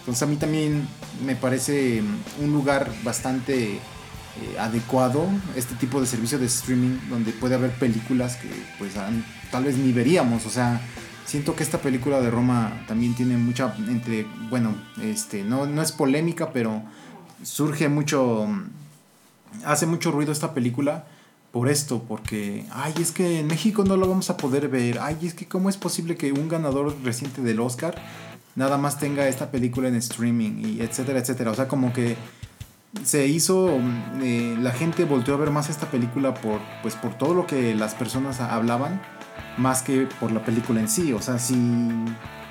[0.00, 0.86] Entonces a mí también
[1.24, 2.02] me parece
[2.40, 5.26] un lugar bastante eh, adecuado
[5.56, 8.92] este tipo de servicio de streaming donde puede haber películas que pues
[9.50, 10.80] tal vez ni veríamos, o sea,
[11.24, 15.90] siento que esta película de Roma también tiene mucha entre bueno, este no no es
[15.90, 16.82] polémica, pero
[17.42, 18.46] surge mucho
[19.64, 21.06] hace mucho ruido esta película
[21.56, 25.16] por esto, porque, ay, es que en México no lo vamos a poder ver, ay,
[25.22, 27.94] es que cómo es posible que un ganador reciente del Oscar
[28.56, 31.52] nada más tenga esta película en streaming, y etcétera, etcétera.
[31.52, 32.14] O sea, como que
[33.02, 33.70] se hizo,
[34.20, 37.74] eh, la gente volteó a ver más esta película por, pues, por todo lo que
[37.74, 39.00] las personas hablaban,
[39.56, 41.14] más que por la película en sí.
[41.14, 41.54] O sea, si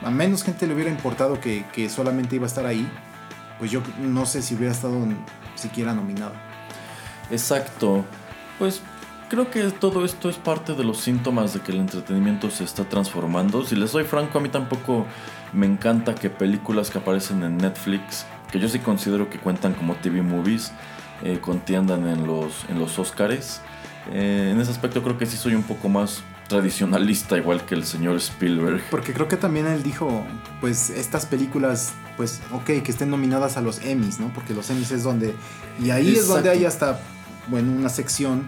[0.04, 2.90] a menos gente le hubiera importado que, que solamente iba a estar ahí,
[3.60, 4.98] pues yo no sé si hubiera estado
[5.54, 6.34] siquiera nominado.
[7.30, 8.04] Exacto.
[8.60, 8.82] Pues
[9.30, 12.88] creo que todo esto es parte de los síntomas de que el entretenimiento se está
[12.88, 13.66] transformando.
[13.66, 15.06] Si les soy franco, a mí tampoco
[15.54, 19.96] me encanta que películas que aparecen en Netflix, que yo sí considero que cuentan como
[19.96, 20.72] TV movies,
[21.24, 23.62] eh, contiendan en los, en los Oscars.
[24.12, 27.86] Eh, en ese aspecto creo que sí soy un poco más tradicionalista igual que el
[27.86, 28.82] señor Spielberg.
[28.92, 30.24] Porque creo que también él dijo,
[30.62, 34.32] pues estas películas, pues ok, que estén nominadas a los Emmys, ¿no?
[34.34, 35.34] Porque los Emmys es donde...
[35.84, 37.00] Y ahí es donde hay hasta,
[37.48, 38.48] bueno, una sección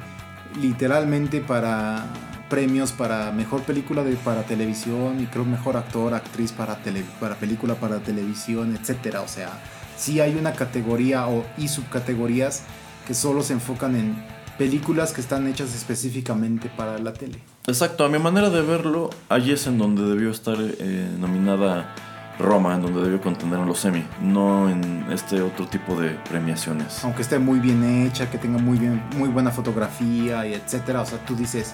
[0.61, 2.05] literalmente para
[2.49, 7.35] premios para mejor película de, para televisión y creo mejor actor, actriz para, tele, para
[7.35, 9.21] película para televisión, etcétera.
[9.21, 9.49] O sea,
[9.97, 12.63] sí hay una categoría o, y subcategorías
[13.05, 14.15] que solo se enfocan en
[14.57, 17.39] películas que están hechas específicamente para la tele.
[17.67, 21.93] Exacto, a mi manera de verlo, allí es en donde debió estar eh, nominada
[22.39, 27.03] Roma, en donde debió contener los Emmy, no en este otro tipo de premiaciones.
[27.03, 31.05] Aunque esté muy bien hecha, que tenga muy, bien, muy buena fotografía y etcétera, o
[31.05, 31.73] sea, tú dices,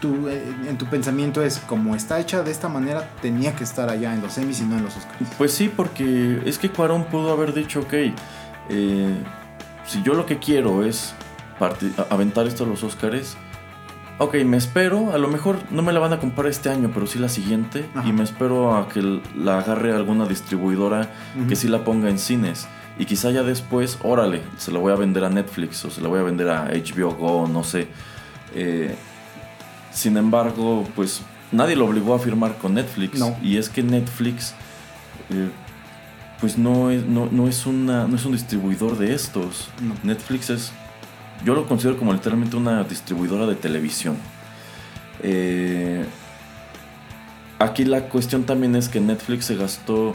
[0.00, 3.90] tú, eh, en tu pensamiento es como está hecha de esta manera, tenía que estar
[3.90, 5.30] allá en los Emmys y no en los Oscars.
[5.36, 7.92] Pues sí, porque es que Cuarón pudo haber dicho, ok,
[8.70, 9.14] eh,
[9.86, 11.14] si yo lo que quiero es
[12.08, 13.36] aventar esto a los Oscars.
[14.22, 17.06] Ok, me espero, a lo mejor no me la van a comprar este año, pero
[17.06, 17.88] sí la siguiente.
[18.04, 19.00] Y me espero a que
[19.34, 21.10] la agarre alguna distribuidora
[21.48, 22.68] que sí la ponga en cines.
[22.98, 26.08] Y quizá ya después, órale, se la voy a vender a Netflix o se la
[26.08, 27.88] voy a vender a HBO Go, no sé.
[28.54, 28.94] Eh,
[29.90, 33.24] sin embargo, pues nadie lo obligó a firmar con Netflix.
[33.42, 34.52] Y es que Netflix,
[35.30, 35.48] eh,
[36.42, 39.70] pues no es, no, es una, no es un distribuidor de estos.
[40.02, 40.72] Netflix es,
[41.44, 44.16] yo lo considero como literalmente una distribuidora de televisión.
[45.22, 46.04] Eh,
[47.58, 50.14] aquí la cuestión también es que Netflix se gastó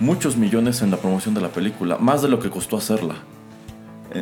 [0.00, 3.16] muchos millones en la promoción de la película, más de lo que costó hacerla.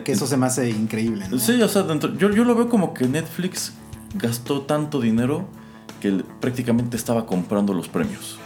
[0.05, 1.27] Que eso se me hace increíble.
[1.39, 1.87] Sí, o sea,
[2.19, 3.73] yo, yo lo veo como que Netflix
[4.15, 5.47] gastó tanto dinero
[6.01, 8.39] que prácticamente estaba comprando los premios.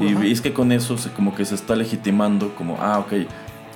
[0.00, 3.28] Mm, y, es que con eso se, como que se está legitimando como, ah, ok,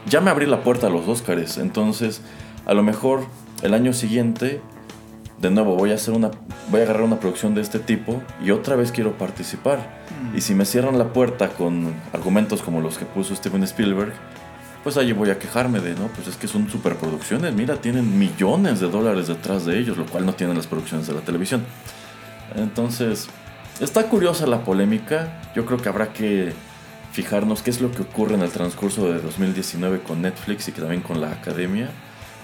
[0.06, 2.22] ya me abrí la puerta a los Oscars, entonces
[2.70, 3.26] a lo mejor
[3.62, 4.60] el año siguiente,
[5.40, 6.30] de nuevo, voy a hacer una,
[6.70, 10.04] voy a agarrar una producción de este tipo y otra vez quiero participar.
[10.30, 10.36] Mm.
[10.36, 14.12] Y si me cierran la puerta con argumentos como los que puso Steven Spielberg,
[14.84, 18.78] pues allí voy a quejarme de, no, pues es que son superproducciones, mira, tienen millones
[18.78, 21.64] de dólares detrás de ellos, lo cual no tienen las producciones de la televisión.
[22.54, 23.26] Entonces,
[23.80, 26.52] está curiosa la polémica, yo creo que habrá que
[27.10, 30.80] fijarnos qué es lo que ocurre en el transcurso de 2019 con Netflix y que
[30.80, 31.90] también con la academia,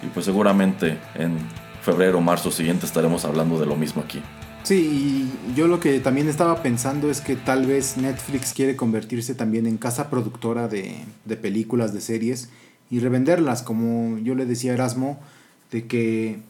[0.07, 1.37] y pues seguramente en
[1.83, 4.23] febrero o marzo siguiente estaremos hablando de lo mismo aquí.
[4.62, 9.35] Sí, y yo lo que también estaba pensando es que tal vez Netflix quiere convertirse
[9.35, 11.05] también en casa productora de,
[11.40, 12.49] películas, de series
[12.90, 15.21] y revenderlas, como yo le decía a Erasmo,
[15.71, 16.40] de que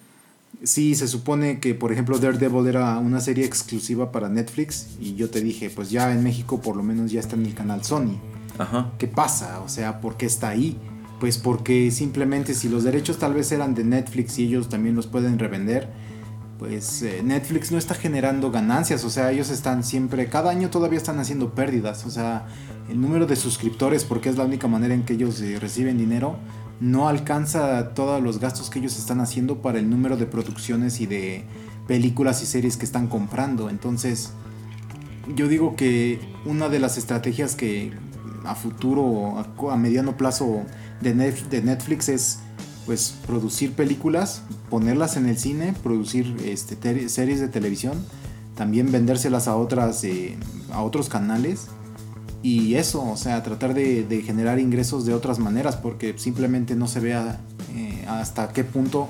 [0.63, 5.29] sí, se supone que por ejemplo Daredevil era una serie exclusiva para Netflix y yo
[5.29, 8.19] te dije, pues ya en México por lo menos ya está en el canal Sony.
[8.57, 8.93] Ajá.
[8.97, 9.61] ¿Qué pasa?
[9.61, 10.79] O sea, ¿por qué está ahí?
[11.21, 15.07] Pues porque simplemente si los derechos tal vez eran de Netflix y ellos también los
[15.07, 15.89] pueden revender,
[16.59, 20.99] pues eh, Netflix no está generando ganancias, o sea, ellos están siempre, cada año todavía
[20.99, 22.47] están haciendo pérdidas, o sea,
[22.89, 26.37] el número de suscriptores, porque es la única manera en que ellos eh, reciben dinero,
[26.81, 31.07] no alcanza todos los gastos que ellos están haciendo para el número de producciones y
[31.07, 31.45] de
[31.87, 33.71] películas y series que están comprando.
[33.71, 34.33] Entonces,
[35.35, 37.93] yo digo que una de las estrategias que
[38.45, 40.65] a futuro, a, a mediano plazo
[41.01, 42.39] de, de Netflix es
[42.87, 47.99] pues producir películas, ponerlas en el cine, producir este, series de televisión,
[48.55, 50.39] también vendérselas a otras eh,
[50.73, 51.67] a otros canales
[52.43, 57.01] y eso, o sea, tratar de, generar ingresos de otras maneras porque simplemente no se
[57.01, 57.41] vea
[57.75, 59.09] eh, hasta qué punto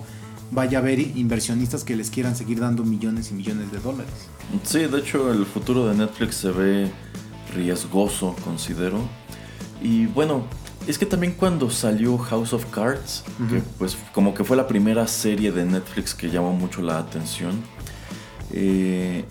[0.51, 4.14] vaya a haber inversionistas que les quieran seguir dando millones y millones de dólares.
[4.62, 6.90] Sí, de hecho el futuro de Netflix se ve
[7.55, 9.01] riesgoso, considero.
[9.83, 10.44] Y bueno,
[10.87, 15.07] es que también cuando salió House of Cards, que pues como que fue la primera
[15.09, 17.62] serie de Netflix que llamó mucho la atención.
[18.53, 19.25] Eh,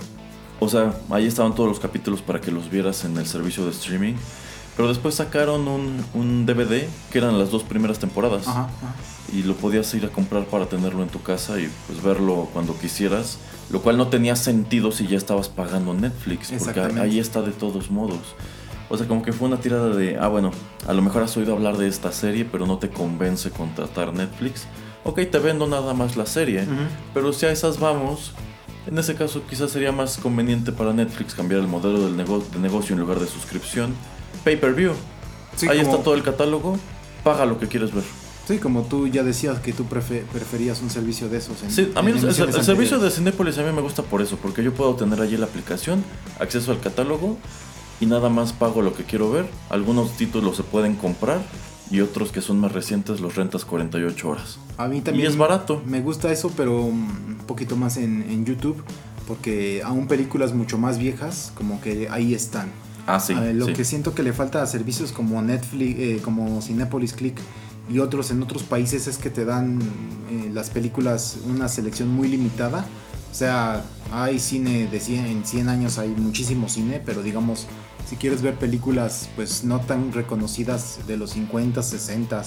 [0.60, 3.72] o sea, ahí estaban todos los capítulos para que los vieras en el servicio de
[3.72, 4.16] streaming.
[4.76, 8.46] Pero después sacaron un, DVD que eran las dos primeras temporadas.
[9.34, 12.78] Y lo podías ir a comprar para tenerlo en tu casa y pues verlo cuando
[12.78, 13.38] quisieras.
[13.70, 16.52] Lo cual no tenía sentido si ya estabas pagando Netflix.
[16.60, 18.36] Porque ahí está de todos modos.
[18.90, 20.52] O sea, como que fue una tirada de, ah, bueno,
[20.88, 24.68] a lo mejor has oído hablar de esta serie, pero no te convence contratar Netflix.
[25.04, 26.66] Ok, te vendo nada más la serie,
[27.14, 28.32] pero si a esas vamos,
[28.88, 32.94] en ese caso quizás sería más conveniente para Netflix cambiar el modelo del de negocio
[32.94, 33.94] en lugar de suscripción.
[34.44, 34.94] Pay-per-view.
[35.70, 36.78] Ahí está todo el catálogo,
[37.24, 38.04] paga lo que quieres ver.
[38.48, 41.58] Sí, como tú ya decías que tú preferías un servicio de esos.
[41.68, 44.64] sí, a mí el, el servicio de Cinepolis a mí me gusta por eso, porque
[44.64, 46.04] yo puedo tener allí la aplicación,
[46.40, 47.38] acceso al catálogo
[48.00, 49.48] y nada más pago lo que quiero ver.
[49.70, 51.42] Algunos títulos se pueden comprar
[51.90, 54.58] y otros que son más recientes los rentas 48 horas.
[54.78, 55.26] A mí también.
[55.26, 55.82] Y es barato.
[55.86, 58.84] Me gusta eso, pero un poquito más en, YouTube,
[59.28, 62.70] porque aún películas mucho más viejas, como que ahí están.
[63.08, 63.36] Ah, sí.
[63.54, 67.40] Lo que siento que le falta a servicios como Netflix, eh, como Cinepolis Click
[67.88, 69.80] y otros en otros países es que te dan
[70.32, 72.86] eh, las películas una selección muy limitada.
[73.32, 77.68] O sea, hay cine de 100, en 100 años hay muchísimo cine, pero digamos
[78.08, 82.44] si quieres ver películas pues no tan reconocidas de los 50, 60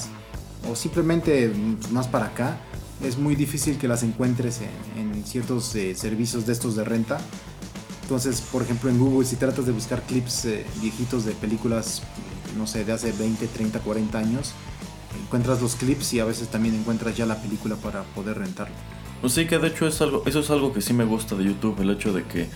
[0.71, 1.53] o simplemente
[1.91, 2.59] más para acá,
[3.03, 4.61] es muy difícil que las encuentres
[4.97, 7.19] en, ciertos eh, servicios de estos de renta.
[8.03, 12.03] Entonces, por ejemplo, en Google, si tratas de buscar clips eh, viejitos de películas,
[12.57, 14.53] no sé, de hace 20, 30, 40 años,
[15.23, 18.75] encuentras los clips y a veces también encuentras ya la película para poder rentarlo.
[19.21, 21.45] Pues sí, que de hecho es algo, eso es algo que sí me gusta de
[21.45, 22.49] YouTube, el hecho de que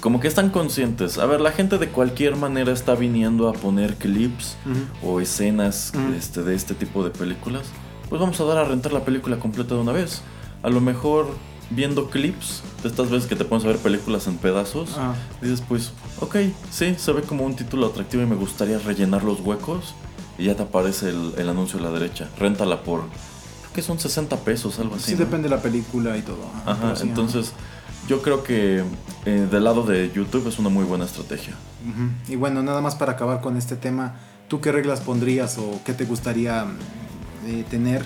[0.00, 1.18] como que están conscientes.
[1.18, 4.56] A ver, la gente de cualquier manera está viniendo a poner clips
[5.02, 7.62] o escenas este, de este tipo de películas.
[8.08, 10.22] pues vamos a dar a rentar la película completa de una vez.
[10.62, 11.28] A lo mejor
[11.70, 15.62] viendo clips de estas veces que te pones a ver películas en pedazos, Ah, dices
[15.66, 15.90] pues,
[16.20, 16.36] ok,
[16.70, 19.94] sí, se ve como un título atractivo y me gustaría rellenar los huecos
[20.38, 22.28] y ya te aparece el, el anuncio a la derecha.
[22.38, 25.06] Réntala por, creo que son 60 pesos, algo así.
[25.06, 25.18] sí, ¿no?
[25.18, 26.38] depende de la película y todo.
[26.64, 27.52] Ajá, entonces
[28.08, 28.82] yo creo que
[29.24, 31.54] eh, del lado de YouTube es una muy buena estrategia.
[32.28, 34.14] Y bueno, nada más para acabar con este tema,
[34.48, 36.66] ¿tú qué reglas pondrías o qué te gustaría
[37.46, 38.04] eh, tener?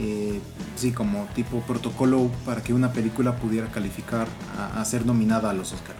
[0.00, 0.40] eh,
[0.76, 4.26] sí, como tipo protocolo para que una película pudiera calificar
[4.58, 5.98] a, a ser nominada a los Oscars.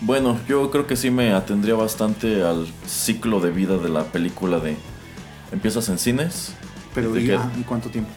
[0.00, 4.58] Bueno, yo creo que sí me atendría bastante al ciclo de vida de la película
[4.58, 4.76] de...
[5.50, 6.52] Empiezas en cines,
[6.94, 8.10] Pero ¿De ¿y, ah, ¿y cuánto tiempo?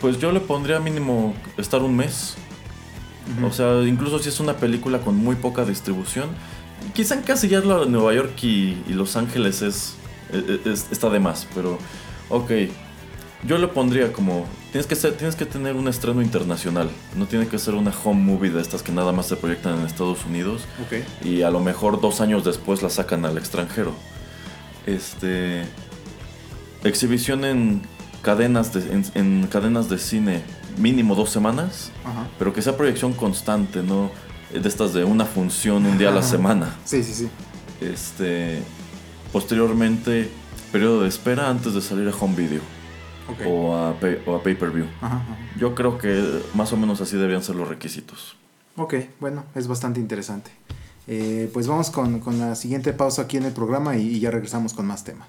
[0.00, 2.36] pues yo le pondría mínimo estar un mes.
[3.42, 6.28] O sea, incluso si es una película con muy poca distribución,
[6.94, 9.94] quizá encasillarlo a Nueva York y, y Los Ángeles es,
[10.32, 11.78] es- es- está de más, pero
[12.28, 12.50] ok.
[13.46, 17.46] Yo le pondría como tienes que ser, tienes que tener un estreno internacional, no tiene
[17.46, 20.62] que ser una home movie de estas que nada más se proyectan en Estados Unidos
[20.86, 21.26] Ok.
[21.26, 23.92] y a lo mejor dos años después la sacan al extranjero.
[24.86, 25.64] Este
[26.84, 27.82] exhibición en
[28.22, 30.42] cadenas de, en, en cadenas de cine
[30.76, 32.26] mínimo dos semanas, Ajá.
[32.38, 34.10] pero que sea proyección constante, no
[34.52, 36.76] de estas de una función un día a la semana.
[36.84, 37.28] Sí, sí, sí.
[37.80, 38.62] Este
[39.32, 40.30] posteriormente
[40.70, 42.60] periodo de espera antes de salir a home video
[43.46, 44.86] o a, pay- o a pay per view.
[45.58, 48.36] Yo creo que más o menos así deberían ser los requisitos.
[48.76, 50.50] Ok, bueno, es bastante interesante.
[51.06, 54.30] Eh, pues vamos con, con la siguiente pausa aquí en el programa y, y ya
[54.30, 55.28] regresamos con más temas.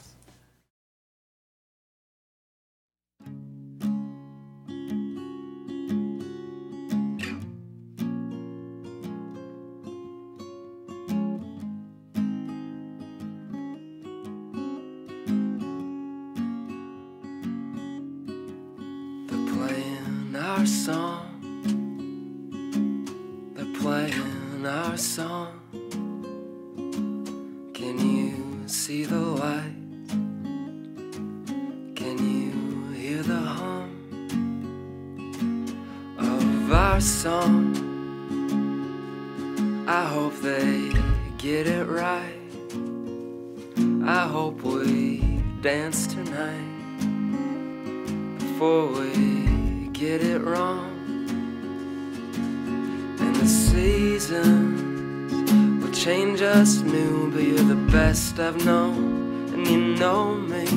[20.65, 21.29] Our song.
[23.53, 25.59] They're playing our song.
[27.75, 29.75] Can you see the light?
[31.95, 32.51] Can you
[32.93, 33.91] hear the hum
[36.17, 37.75] of our song?
[39.87, 40.91] I hope they
[41.37, 42.41] get it right.
[44.03, 46.71] I hope we dance tonight
[48.39, 49.44] before we
[50.05, 50.91] get it wrong.
[53.19, 54.71] And the seasons
[55.81, 59.51] will change us new, but you're the best I've known.
[59.53, 60.67] And you know me,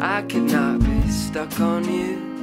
[0.00, 2.33] I could not be stuck on you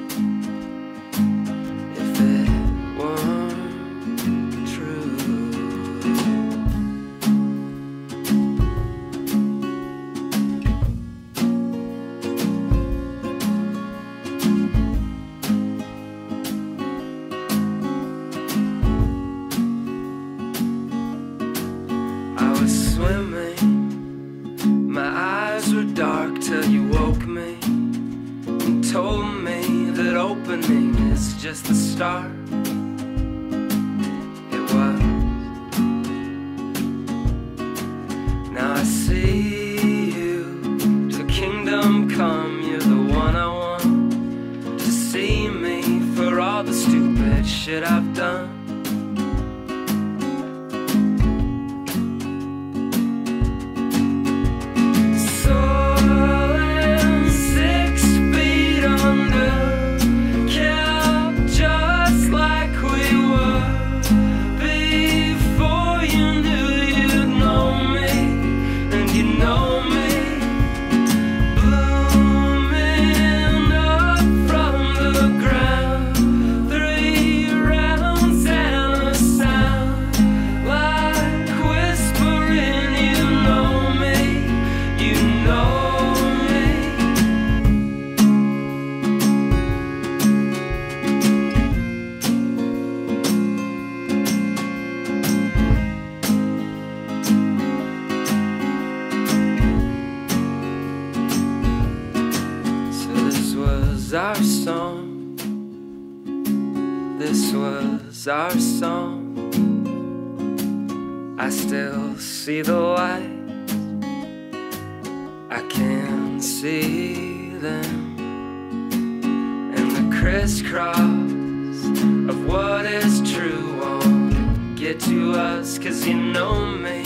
[124.94, 125.80] to us.
[125.80, 127.02] Cause you know me,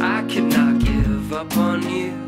[0.00, 2.25] I cannot give up on you.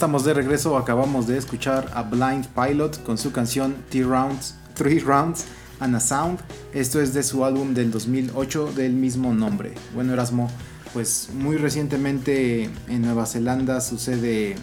[0.00, 5.44] Estamos de regreso, acabamos de escuchar a Blind Pilot con su canción Three Rounds,
[5.78, 6.38] and a Sound.
[6.72, 9.74] Esto es de su álbum del 2008 del mismo nombre.
[9.94, 10.50] Bueno, Erasmo,
[10.94, 14.56] pues muy recientemente en Nueva Zelanda sucede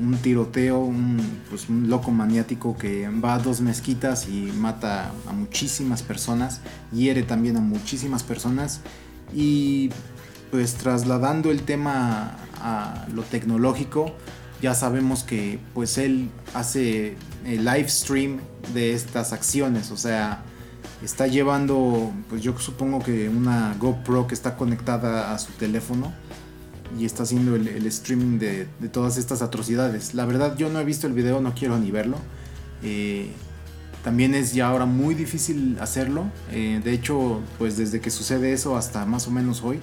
[0.00, 5.32] un tiroteo, un, pues un loco maniático que va a dos mezquitas y mata a
[5.32, 8.80] muchísimas personas, hiere también a muchísimas personas
[9.32, 9.90] y
[10.50, 14.16] pues trasladando el tema a lo tecnológico,
[14.60, 18.40] ya sabemos que pues él hace el live stream
[18.74, 20.42] de estas acciones, o sea,
[21.02, 26.12] está llevando, pues yo supongo que una GoPro que está conectada a su teléfono
[26.98, 30.14] y está haciendo el, streaming de, todas estas atrocidades.
[30.14, 32.16] La verdad yo no he visto el video, no quiero ni verlo.
[32.82, 33.30] Eh,
[34.02, 36.26] también es ya ahora muy difícil hacerlo.
[36.50, 39.78] Eh, de hecho, pues desde que sucede eso hasta más o menos hoy,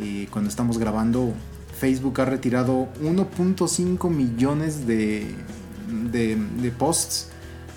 [0.00, 1.34] eh, cuando estamos grabando,
[1.78, 5.26] Facebook ha retirado 1.5 millones de,
[6.10, 7.28] de, posts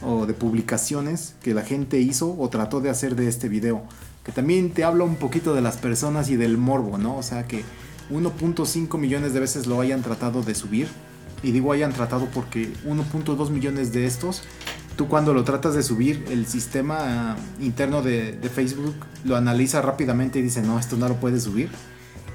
[0.01, 3.83] o de publicaciones que la gente hizo o trató de hacer de este video.
[4.23, 7.17] Que también te habla un poquito de las personas y del morbo, ¿no?
[7.17, 7.63] O sea que
[8.11, 10.87] 1.5 millones de veces lo hayan tratado de subir.
[11.43, 14.43] Y digo hayan tratado porque 1.2 millones de estos,
[14.97, 20.39] tú cuando lo tratas de subir, el sistema interno de, de Facebook lo analiza rápidamente
[20.39, 21.69] y dice, no, esto no lo puedes subir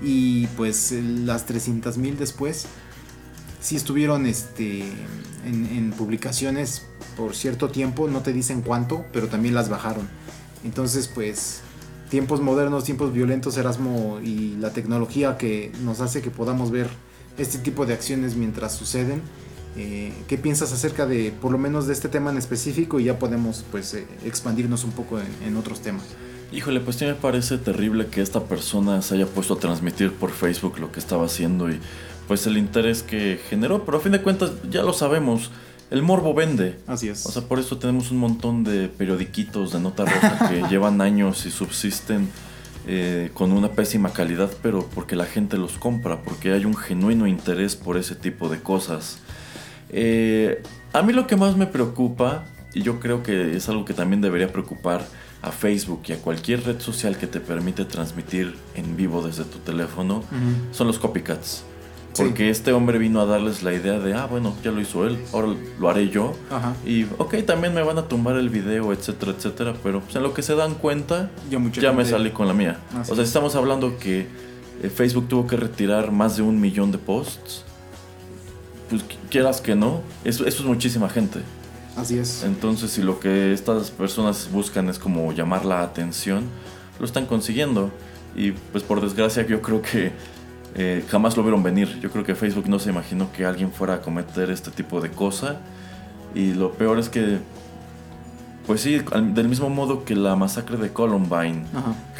[0.03, 2.67] y pues las 300 mil después
[3.61, 4.85] sí estuvieron este,
[5.47, 6.83] en, publicaciones
[7.17, 10.09] por cierto tiempo, no te dicen cuánto, pero también las bajaron.
[10.65, 11.61] Entonces pues
[12.11, 16.89] tiempos modernos, tiempos violentos, Erasmo y la tecnología que nos hace que podamos ver
[17.39, 19.23] este tipo de acciones mientras suceden.
[19.77, 23.01] Eh, ¿Qué piensas acerca de, por lo menos de este tema en específico?
[23.01, 26.05] Y ya podemos pues eh, expandirnos un poco en otros temas.
[26.55, 30.31] Híjole, pues sí me parece terrible que esta persona se haya puesto a transmitir por
[30.31, 31.81] Facebook lo que estaba haciendo y
[32.29, 35.51] pues el interés que generó, pero a fin de cuentas ya lo sabemos,
[35.91, 36.79] el morbo vende.
[36.87, 37.27] Así es.
[37.27, 41.45] O sea, por eso tenemos un montón de periodiquitos de nota roja que llevan años
[41.45, 42.29] y subsisten
[42.87, 47.27] eh, con una pésima calidad, pero porque la gente los compra, porque hay un genuino
[47.27, 49.19] interés por ese tipo de cosas.
[49.91, 52.45] Eh, a mí lo que más me preocupa,
[52.75, 55.05] y yo creo que es algo que también debería preocupar,
[55.45, 59.59] a Facebook y a cualquier red social que te permite transmitir en vivo desde tu
[59.59, 60.23] teléfono
[60.73, 61.65] son los copycats.
[62.17, 65.19] Porque este hombre vino a darles la idea de, ah, bueno, ya lo hizo él,
[65.33, 65.49] ahora
[65.81, 66.33] lo haré yo.
[66.87, 69.75] Y, ok, también me van a tumbar el video, etcétera, etcétera.
[69.83, 72.79] Pero pues, en lo que se dan cuenta, ya, me salí con la mía.
[73.09, 74.29] o sea, estamos hablando que
[74.83, 77.65] eh, Facebook tuvo que retirar más de un millón de posts.
[78.89, 81.41] Pues quieras que no, eso, eso es muchísima gente.
[81.97, 82.43] Así es.
[82.43, 86.45] Entonces, si lo que estas personas buscan es como llamar la atención,
[86.99, 87.91] lo están consiguiendo.
[88.37, 90.13] Y pues por desgracia yo creo que
[90.75, 92.01] eh, jamás lo vieron venir.
[92.01, 95.11] Yo creo que Facebook no se imaginó que alguien fuera a cometer este tipo de
[95.11, 95.61] cosa.
[96.35, 97.39] Y lo peor es que,
[98.67, 99.01] pues sí,
[99.35, 101.65] del mismo modo que la masacre de Columbine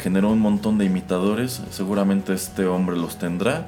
[0.01, 3.67] generó un montón de imitadores, seguramente este hombre los tendrá.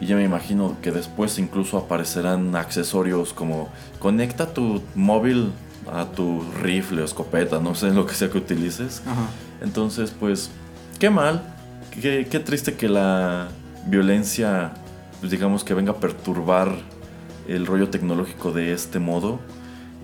[0.00, 5.52] Y ya me imagino que después incluso aparecerán accesorios como conecta tu móvil
[5.92, 9.02] a tu rifle o escopeta, no sé lo que sea que utilices.
[9.60, 10.50] Entonces, pues,
[10.98, 11.42] qué mal,
[11.90, 13.48] qué, qué, triste que la
[13.86, 14.72] violencia,
[15.20, 16.74] pues, digamos que venga a perturbar
[17.46, 19.38] el rollo tecnológico de este modo.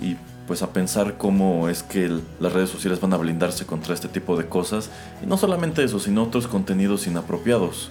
[0.03, 0.16] Y
[0.47, 2.09] pues a pensar cómo es que
[2.40, 4.90] las redes sociales van a blindarse contra este tipo de cosas.
[5.22, 7.90] Y no solamente eso, sino otros contenidos inapropiados.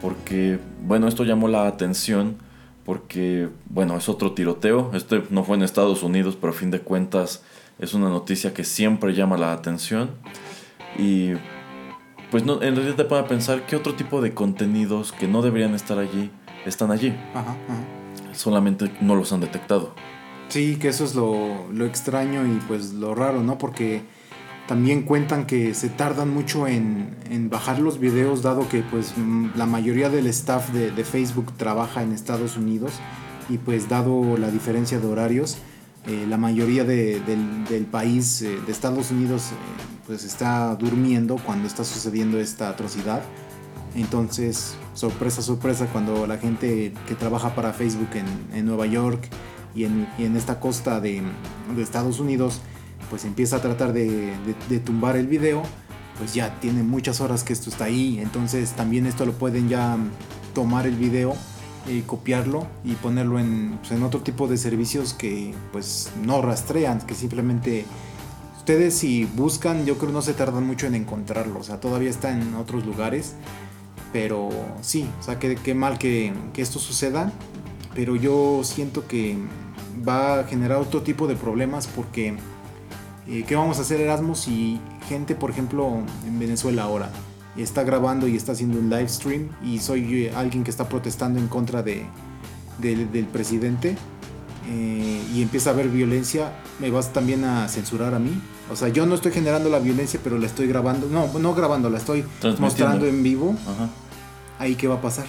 [0.00, 2.36] Porque, bueno, esto llamó la atención
[2.84, 4.90] porque, bueno, es otro tiroteo.
[4.94, 7.42] Este no fue en Estados Unidos, pero a fin de cuentas
[7.78, 10.10] es una noticia que siempre llama la atención.
[10.98, 11.32] Y
[12.30, 15.74] pues no, en realidad te puede pensar qué otro tipo de contenidos que no deberían
[15.74, 16.30] estar allí
[16.66, 17.14] están allí.
[18.32, 19.94] Solamente no los han detectado.
[20.54, 23.58] Sí, que eso es lo, extraño y pues lo raro, ¿no?
[23.58, 24.02] Porque
[24.68, 29.14] también cuentan que se tardan mucho en, bajar los videos, dado que pues
[29.56, 32.92] la mayoría del staff de, Facebook trabaja en Estados Unidos
[33.48, 35.58] y pues dado la diferencia de horarios,
[36.06, 39.54] eh, la mayoría del, país eh, de Estados Unidos eh,
[40.06, 43.22] pues está durmiendo cuando está sucediendo esta atrocidad.
[43.96, 49.28] Entonces, sorpresa, sorpresa, cuando la gente que trabaja para Facebook en, en Nueva York,
[49.74, 51.22] y en, esta costa de,
[51.78, 52.60] Estados Unidos,
[53.10, 54.32] pues empieza a tratar de,
[54.84, 55.62] tumbar el video,
[56.18, 59.96] pues ya tiene muchas horas que esto está ahí, entonces también esto lo pueden ya
[60.54, 61.34] tomar el video
[61.88, 67.00] y copiarlo y ponerlo en, pues, en otro tipo de servicios que pues no rastrean,
[67.00, 67.84] que simplemente
[68.56, 72.30] ustedes si buscan, yo creo no se tardan mucho en encontrarlo, o sea, todavía está
[72.30, 73.34] en otros lugares,
[74.12, 74.48] pero
[74.80, 77.32] sí, o sea, qué, mal que, que, esto suceda
[77.94, 79.36] pero yo siento que
[80.06, 82.34] va a generar otro tipo de problemas porque
[83.28, 87.10] eh, ¿qué vamos a hacer Erasmus si gente, por ejemplo, en Venezuela ahora
[87.56, 91.48] está grabando y está haciendo un live stream y soy alguien que está protestando en
[91.48, 92.04] contra de,
[92.80, 93.96] del presidente
[94.68, 98.32] eh, y empieza a haber violencia, me vas también a censurar a mí?
[98.72, 101.90] O sea, yo no estoy generando la violencia, pero la estoy grabando, no, no grabando,
[101.90, 102.24] la estoy
[102.58, 103.54] mostrando en vivo.
[104.58, 105.26] Ahí qué va a pasar.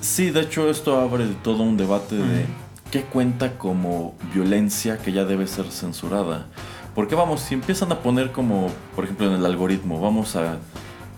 [0.00, 2.46] Sí, de hecho esto abre todo un debate de
[2.90, 6.46] qué cuenta como violencia que ya debe ser censurada.
[6.94, 10.56] Porque vamos, si empiezan a poner como, por ejemplo, en el algoritmo, vamos a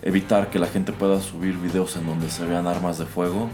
[0.01, 3.49] evitar que la gente pueda subir videos en donde se vean armas de fuego,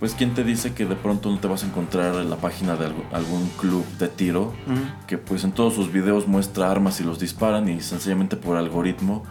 [0.00, 2.76] pues quién te dice que de pronto no te vas a encontrar en la página
[2.76, 4.52] de algún club de tiro
[5.06, 9.24] que pues en todos sus videos muestra armas y los disparan y sencillamente por algoritmo,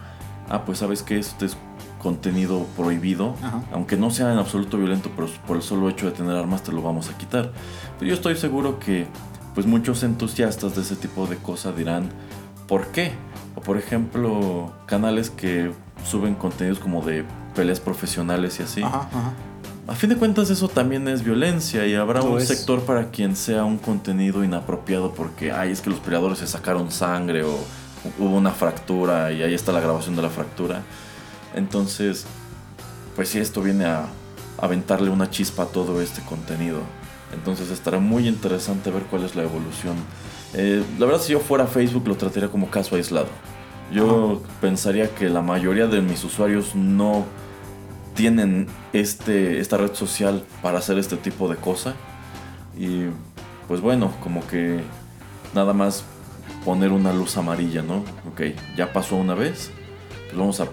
[0.48, 1.56] ah pues sabes que este es
[2.08, 3.34] contenido prohibido,
[3.70, 6.72] aunque no sea en absoluto violento, pero por el solo hecho de tener armas te
[6.72, 7.52] lo vamos a quitar.
[7.98, 9.06] Pero yo estoy seguro que
[9.54, 12.08] pues muchos entusiastas de ese tipo de cosas dirán,
[12.66, 13.12] ¿por qué?
[13.56, 15.70] O por ejemplo, canales que
[16.02, 18.82] suben contenidos como de peleas profesionales y así.
[18.82, 23.64] A fin de cuentas eso también es violencia y habrá un sector para quien sea
[23.64, 27.58] un contenido inapropiado porque, ay, es que los peleadores se sacaron sangre o
[28.18, 30.80] hubo una fractura y ahí está la grabación de la fractura.
[31.58, 32.24] Entonces,
[33.16, 34.06] pues si esto viene a
[34.58, 36.80] aventarle una chispa a todo este contenido.
[37.32, 39.96] Entonces estará muy interesante ver cuál es la evolución.
[40.54, 43.28] Eh, la verdad, si yo fuera Facebook, lo trataría como caso aislado.
[43.92, 47.26] Yo pensaría que la mayoría de mis usuarios no
[48.14, 51.94] tienen este, esta red social para hacer este tipo de cosa.
[52.78, 53.06] Y
[53.66, 54.80] pues bueno, como que
[55.54, 56.04] nada más
[56.64, 58.04] poner una luz amarilla, ¿no?
[58.30, 58.42] Ok,
[58.76, 59.70] ya pasó una vez,
[60.26, 60.68] pues vamos a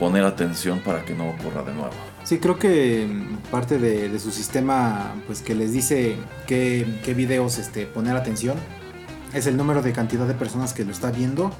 [0.00, 1.92] poner atención para que no ocurra de nuevo.
[2.24, 3.06] Sí, creo que
[3.52, 6.16] parte de, su sistema, pues que les dice
[6.48, 8.58] qué, qué videos este, poner atención,
[9.32, 11.52] es el número de cantidad de personas que lo está viendo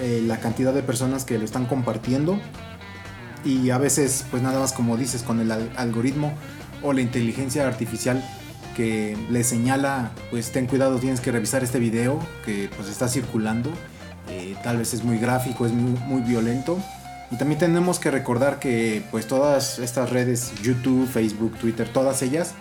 [0.00, 2.40] eh, la cantidad de personas que lo están compartiendo
[3.44, 6.32] y a veces pues nada más como dices con el algoritmo
[6.82, 8.24] o la inteligencia artificial
[8.74, 13.70] que le señala pues ten cuidado tienes que revisar este video que pues está circulando
[14.30, 16.78] eh, tal vez es muy gráfico es muy, violento
[17.32, 22.54] y también tenemos que recordar que pues todas estas redes YouTube Facebook Twitter todas ellas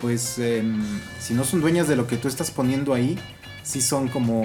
[0.00, 0.82] pues em,
[1.20, 3.18] si no son dueñas de lo que tú estás poniendo ahí
[3.62, 4.42] sí son como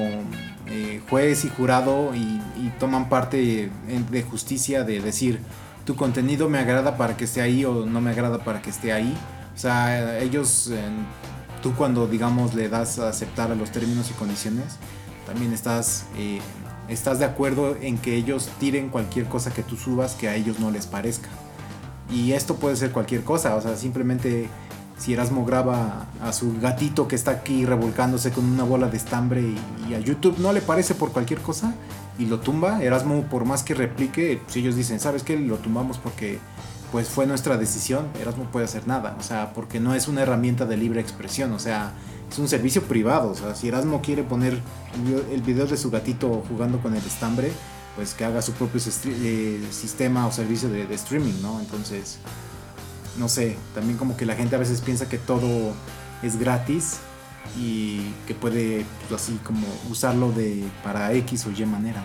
[0.67, 2.39] eh, juez y jurado y,
[2.79, 3.69] toman parte
[4.09, 5.39] de justicia de decir
[5.85, 8.93] tu contenido me agrada para que esté ahí o no me agrada para que esté
[8.93, 9.15] ahí.
[9.55, 10.71] O sea, ellos,
[11.61, 14.77] tú cuando digamos le das a aceptar a los términos y condiciones,
[15.25, 16.39] también estás, eh,
[16.91, 20.59] estás de acuerdo en que ellos tiren cualquier cosa que tú subas que a ellos
[20.59, 21.29] no les parezca.
[22.11, 24.49] Y esto puede ser cualquier cosa, o sea, simplemente
[24.97, 29.41] si Erasmo graba a su gatito que está aquí revolcándose con una bola de estambre
[29.41, 31.73] y, a YouTube no le parece por cualquier cosa
[32.19, 35.37] y lo tumba, Erasmo por más que replique, si ellos dicen, ¿sabes qué?
[35.37, 36.39] Lo tumbamos porque
[36.91, 40.65] pues fue nuestra decisión, Erasmo puede hacer nada, o sea, porque no es una herramienta
[40.65, 41.93] de libre expresión, o sea,
[42.31, 44.57] es un servicio privado, o sea, si Erasmo quiere poner
[45.31, 47.51] el video de su gatito jugando con el estambre,
[47.95, 51.59] pues que haga su propio eh, sistema o servicio de, streaming, ¿no?
[51.59, 52.19] Entonces,
[53.19, 55.73] no sé, también como que la gente a veces piensa que todo
[56.23, 56.99] es gratis
[57.59, 62.01] y que puede pues, así como usarlo de para X o Y manera.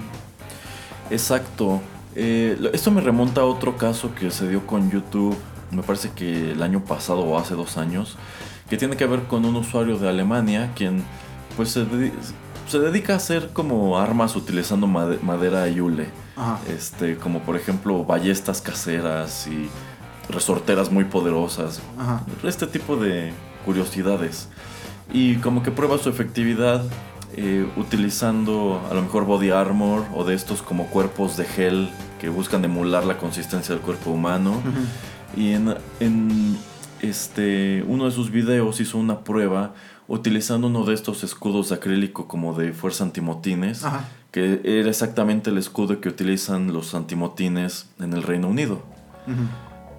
[1.08, 1.80] Exacto.
[2.16, 5.36] Eh, esto me remonta a otro caso que se dio con YouTube,
[5.70, 8.16] me parece que el año pasado o hace dos años,
[8.68, 11.02] que tiene que ver con un usuario de Alemania quien
[11.56, 16.08] pues se, dedica a hacer como armas utilizando madera yule.
[16.68, 19.68] Este, como por ejemplo ballestas caseras y
[20.28, 21.80] resorteras muy poderosas.
[22.42, 23.32] Este tipo de
[23.64, 24.48] curiosidades.
[25.12, 26.82] Y como que prueba su efectividad
[27.36, 31.90] eh, utilizando a lo mejor body armor o de estos como cuerpos de gel
[32.20, 34.62] que buscan emular la consistencia del cuerpo humano.
[35.36, 36.58] Y en,
[37.02, 39.74] este, uno de sus videos hizo una prueba
[40.08, 43.84] utilizando uno de estos escudos de acrílico como de fuerza antimotines,
[44.30, 48.82] que era exactamente el escudo que utilizan los antimotines en el Reino Unido.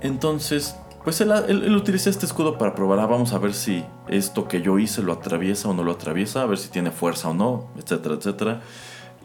[0.01, 4.47] Entonces, pues él, él, utiliza este escudo para probar, ah, vamos a ver si esto
[4.47, 7.33] que yo hice lo atraviesa o no lo atraviesa, a ver si tiene fuerza o
[7.33, 8.61] no, etcétera, etcétera.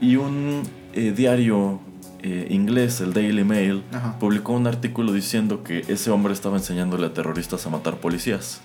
[0.00, 0.62] Y un
[0.94, 1.80] eh, diario
[2.22, 3.82] eh, inglés, el Daily Mail,
[4.18, 8.60] publicó un artículo diciendo que ese hombre estaba enseñándole a terroristas a matar policías,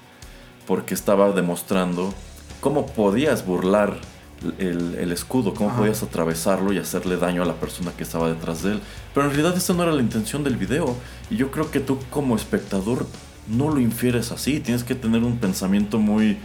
[0.66, 2.14] porque estaba demostrando
[2.60, 3.98] cómo podías burlar
[4.60, 8.74] el, escudo, cómo podías atravesarlo y hacerle daño a la persona que estaba detrás de
[8.74, 8.82] él.
[9.14, 10.96] Pero en realidad esa no era la intención del video.
[11.30, 13.08] Y yo creo que tú como espectador
[13.48, 14.60] no lo infieres así.
[14.60, 16.38] Tienes que tener un pensamiento muy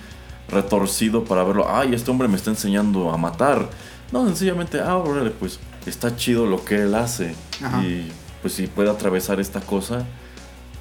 [0.48, 1.66] retorcido para verlo.
[1.68, 3.68] Ay, este hombre me está enseñando a matar.
[4.12, 7.34] No, sencillamente, ah, órale, pues está chido lo que él hace.
[7.62, 7.82] Ajá.
[7.82, 8.10] Y
[8.42, 10.04] pues si puede atravesar esta cosa,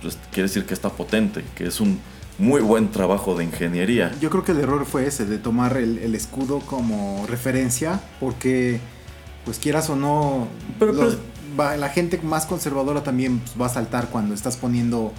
[0.01, 1.99] pues quiere decir que está potente, que es un
[2.37, 4.11] muy buen trabajo de ingeniería.
[4.19, 8.79] Yo creo que el error fue ese, de tomar el, el escudo como referencia, porque,
[9.45, 10.47] pues quieras o no,
[10.79, 14.57] Pero- los- pero- va- la gente más conservadora también pues, va a saltar cuando estás
[14.57, 15.13] poniendo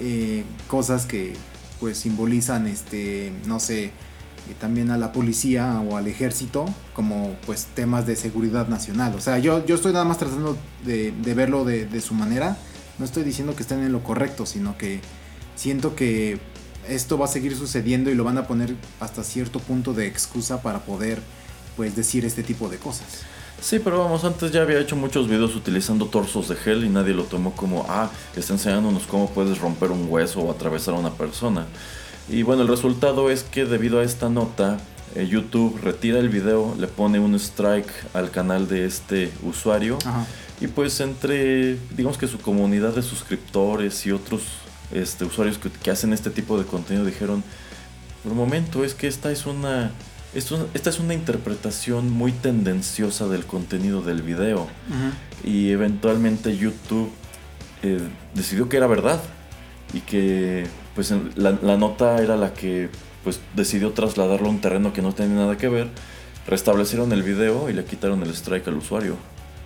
[0.00, 1.34] eh, cosas que
[1.80, 3.90] pues simbolizan, este, no sé,
[4.50, 9.14] eh, también a la policía o al ejército como pues temas de seguridad nacional.
[9.14, 12.56] O sea, yo, yo estoy nada más tratando de, verlo de, de su manera.
[12.98, 15.00] No estoy diciendo que estén en lo correcto, sino que
[15.56, 16.38] siento que
[16.88, 20.62] esto va a seguir sucediendo y lo van a poner hasta cierto punto de excusa
[20.62, 21.20] para poder
[21.76, 23.24] pues decir este tipo de cosas.
[23.60, 27.12] Sí, pero vamos, antes ya había hecho muchos videos utilizando torsos de gel y nadie
[27.12, 31.10] lo tomó como, ah, está enseñándonos cómo puedes romper un hueso o atravesar a una
[31.10, 31.66] persona.
[32.30, 34.78] Y bueno, el resultado es que debido a esta nota,
[35.16, 39.98] eh, YouTube retira el video, le pone un strike al canal de este usuario.
[40.04, 40.26] Ajá.
[40.60, 44.42] y pues entre, digamos que su comunidad de suscriptores y otros
[44.92, 47.42] este, usuarios que, que hacen este tipo de contenido dijeron,
[48.22, 49.90] por un momento, es que esta es una...
[50.32, 54.68] Esto, esta es una interpretación muy tendenciosa del contenido del video
[55.42, 57.10] y eventualmente YouTube
[57.82, 57.98] eh,
[58.32, 59.20] decidió que era verdad
[59.92, 62.88] y que pues la, la nota era la que
[63.24, 65.88] pues decidió trasladarlo a un terreno que no tenía nada que ver
[66.46, 69.16] restablecieron el video y le quitaron el strike al usuario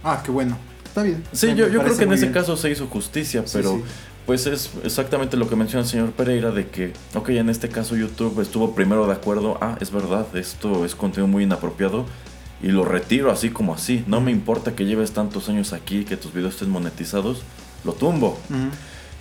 [0.02, 0.58] Ah, qué bueno.
[0.84, 1.24] Está bien.
[1.32, 2.32] sí Me- yo, me yo creo que en ese bien.
[2.34, 3.82] caso se hizo justicia pero sí.
[4.26, 7.96] pues es exactamente lo que menciona el señor Pereira de que ok en este caso
[7.96, 12.06] YouTube estuvo primero de acuerdo ah es verdad esto es contenido muy inapropiado
[12.62, 16.16] y lo retiro así como así no me importa que lleves tantos años aquí que
[16.16, 17.42] tus videos estén monetizados
[17.84, 18.38] lo tumbo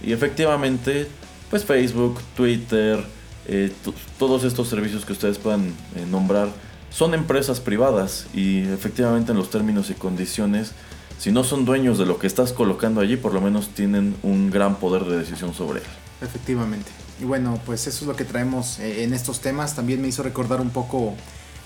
[0.06, 1.08] y efectivamente,
[1.54, 3.06] pues Facebook, Twitter,
[3.46, 3.72] eh,
[4.18, 6.50] todos estos servicios que ustedes puedan eh, nombrar
[6.90, 10.72] son empresas privadas y efectivamente en los términos y condiciones,
[11.20, 14.50] si no son dueños de lo que estás colocando allí, por lo menos tienen un
[14.50, 15.86] gran poder de decisión sobre él.
[16.24, 16.90] Efectivamente.
[17.22, 19.76] Y bueno, pues eso es lo que traemos eh, en estos temas.
[19.76, 21.14] También me hizo recordar un poco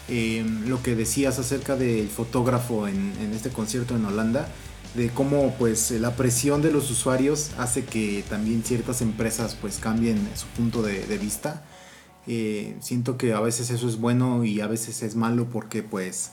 [0.09, 4.49] lo que decías acerca del fotógrafo en este concierto en Holanda,
[4.95, 9.77] de cómo pues eh, la presión de los usuarios hace que también ciertas empresas pues
[9.77, 11.63] cambien su punto de, vista.
[12.25, 16.31] Eh, siento que a veces eso es bueno y a veces es malo porque pues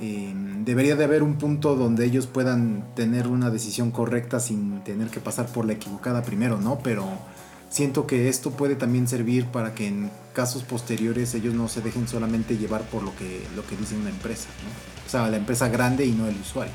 [0.00, 0.32] eh,
[0.64, 5.20] debería de haber un punto donde ellos puedan tener una decisión correcta sin tener que
[5.20, 6.78] pasar por la equivocada primero, ¿no?
[6.82, 7.06] Pero
[7.68, 12.08] siento que esto puede también servir para que en casos posteriores ellos no se dejen
[12.08, 14.48] solamente llevar por lo que, lo que dice una empresa.
[15.06, 16.72] O sea, la empresa grande y no el usuario.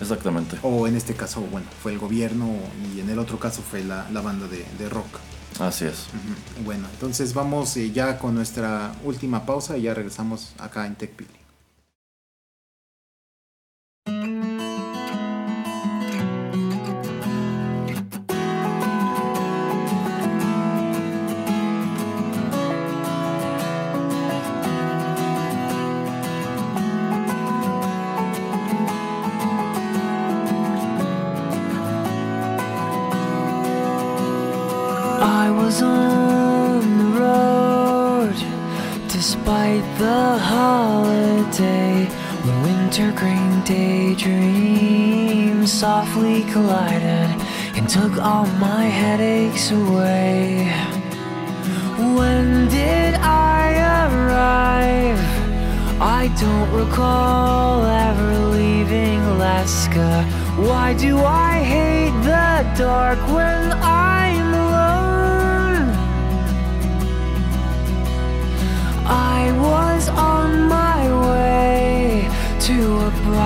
[0.00, 0.58] Exactamente.
[0.62, 2.48] O en este caso, bueno, fue el gobierno
[2.94, 5.18] y en el otro caso fue la, la banda de, de rock.
[5.58, 6.06] Así es.
[6.64, 11.37] Bueno, entonces vamos eh, ya con nuestra última pausa y ya regresamos acá en TechPili.
[42.88, 47.30] When winter green daydreams softly collided
[47.76, 50.66] and took all my headaches away.
[52.16, 53.72] When did I
[54.06, 55.20] arrive?
[56.00, 60.24] I don't recall ever leaving Alaska.
[60.56, 64.17] Why do I hate the dark when I'm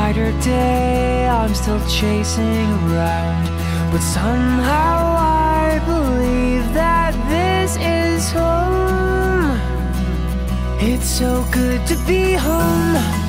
[0.02, 1.28] brighter day.
[1.28, 3.46] I'm still chasing around,
[3.92, 9.60] but somehow I believe that this is home.
[10.80, 13.21] It's so good to be home.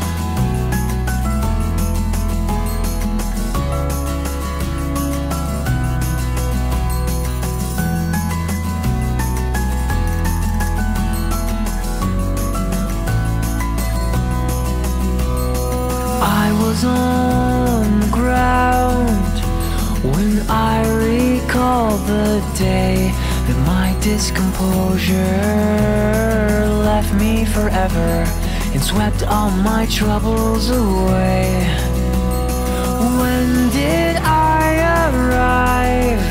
[16.84, 19.36] On the ground
[20.03, 23.11] when I recall the day
[23.47, 25.13] that my discomposure
[26.84, 28.25] left me forever
[28.73, 31.45] and swept all my troubles away.
[33.19, 34.63] When did I
[35.07, 36.23] arrive?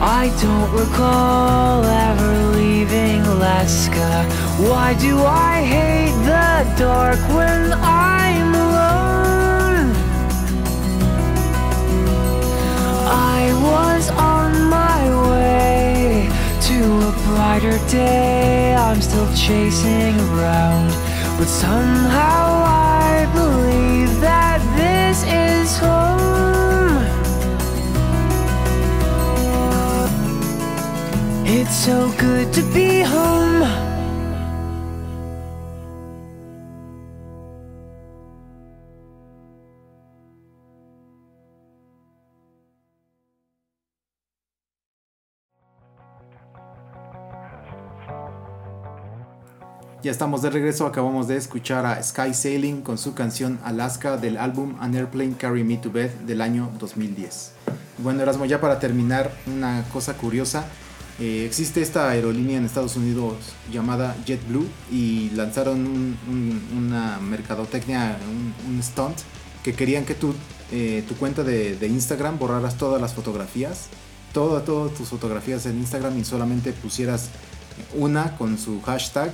[0.00, 4.24] I don't recall ever leaving Alaska.
[4.68, 7.72] Why do I hate the dark when
[13.62, 16.28] was on my way
[16.68, 16.76] to
[17.10, 18.74] a brighter day.
[18.74, 20.90] I'm still chasing around,
[21.38, 26.22] but somehow I believe that this is home.
[31.46, 33.81] It's so good to be home.
[50.02, 54.36] Ya estamos de regreso, acabamos de escuchar a Sky Sailing con su canción Alaska del
[54.36, 57.52] álbum An Airplane Carry Me to Bed del año 2010.
[57.98, 60.64] Bueno, Erasmo, ya para terminar, una cosa curiosa.
[61.20, 63.34] eh, existe esta aerolínea en Estados Unidos
[63.70, 69.18] llamada JetBlue y lanzaron un- un- una mercadotecnia, un, un stunt,
[69.62, 70.34] que querían que tú,
[70.72, 73.88] eh, tu cuenta de, de Instagram borraras todas las fotografías,
[74.32, 77.28] todas, todas tus fotografías en Instagram y solamente pusieras
[77.94, 79.32] una con su hashtag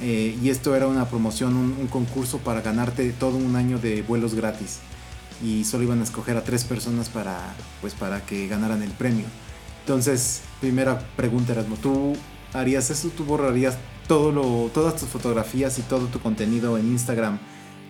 [0.00, 4.02] eh, y esto era una promoción, un, un concurso para ganarte todo un año de
[4.02, 4.78] vuelos gratis.
[5.42, 9.26] Y solo iban a escoger a tres personas para, pues, para que ganaran el premio.
[9.80, 12.14] Entonces, primera pregunta, Erasmo, ¿tú
[12.52, 13.08] harías eso?
[13.16, 17.38] ¿Tú borrarías todo lo, todas tus fotografías y todo tu contenido en Instagram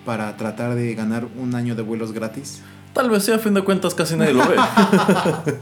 [0.05, 2.63] para tratar de ganar un año de vuelos gratis?
[2.93, 4.57] Tal vez sí, a fin de cuentas casi nadie lo ve.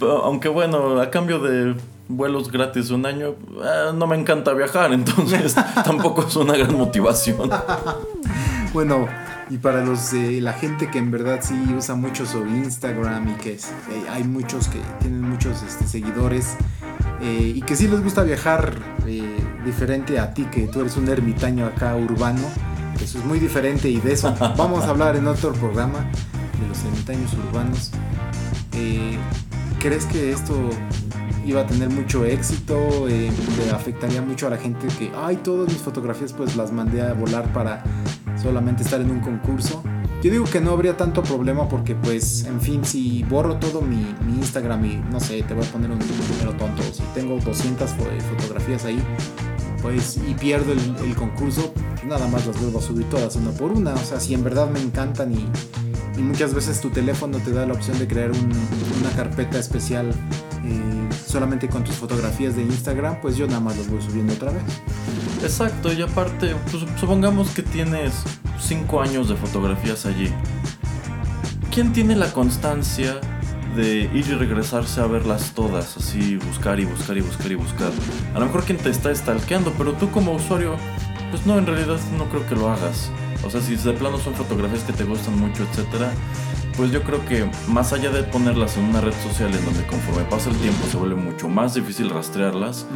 [0.00, 1.74] Aunque bueno, a cambio de
[2.10, 3.28] vuelos gratis un año,
[3.62, 5.54] eh, no me encanta viajar, entonces
[5.84, 7.50] tampoco es una gran motivación.
[8.72, 9.08] Bueno,
[9.50, 13.32] y para los eh, la gente que en verdad sí usa mucho su Instagram y
[13.34, 16.54] que es- eh, hay muchos que tienen muchos este, seguidores
[17.20, 18.74] eh, y que sí les gusta viajar
[19.64, 22.42] diferente a ti, que tú eres un ermitaño acá urbano.
[23.02, 25.98] Eso es muy diferente y de eso vamos a hablar en otro programa
[26.60, 27.90] de los ermitaños urbanos.
[29.80, 30.54] ¿Crees que esto
[31.50, 33.08] iba a tener mucho éxito?
[33.08, 33.30] Eh,
[33.64, 37.12] ¿Le afectaría mucho a la gente que, ay, todas mis fotografías pues las mandé a
[37.12, 37.82] volar para
[38.40, 39.82] solamente estar en un concurso?
[40.22, 43.96] Yo digo que no habría tanto problema porque pues, en fin, si borro todo mi,
[44.26, 47.90] mi Instagram y no sé, te voy a poner un número tonto, si tengo 200
[47.90, 49.02] fo- fotografías ahí,
[49.82, 53.50] pues y pierdo el, el concurso, pues, nada más las vuelvo a subir todas una
[53.52, 53.94] por una.
[53.94, 55.48] O sea, si en verdad me encantan y,
[56.18, 58.52] y muchas veces tu teléfono te da la opción de crear un-
[59.00, 60.10] una carpeta especial
[60.66, 64.52] eh, solamente con tus fotografías de Instagram, pues yo nada más las voy subiendo otra
[64.52, 64.62] vez.
[65.42, 68.12] Exacto, y aparte, pues, supongamos que tienes
[68.60, 70.32] 5 años de fotografías allí.
[71.72, 73.20] ¿Quién tiene la constancia
[73.76, 75.96] de ir y regresarse a verlas todas?
[75.96, 77.92] Así, buscar y buscar y buscar y buscar.
[78.34, 80.76] A lo mejor quien te está stalkeando, pero tú como usuario,
[81.30, 83.10] pues no, en realidad no creo que lo hagas.
[83.44, 86.12] O sea, si de plano son fotografías que te gustan mucho, etcétera,
[86.80, 90.22] pues yo creo que más allá de ponerlas en una red social en donde conforme
[90.22, 92.86] pasa el tiempo se vuelve mucho más difícil rastrearlas,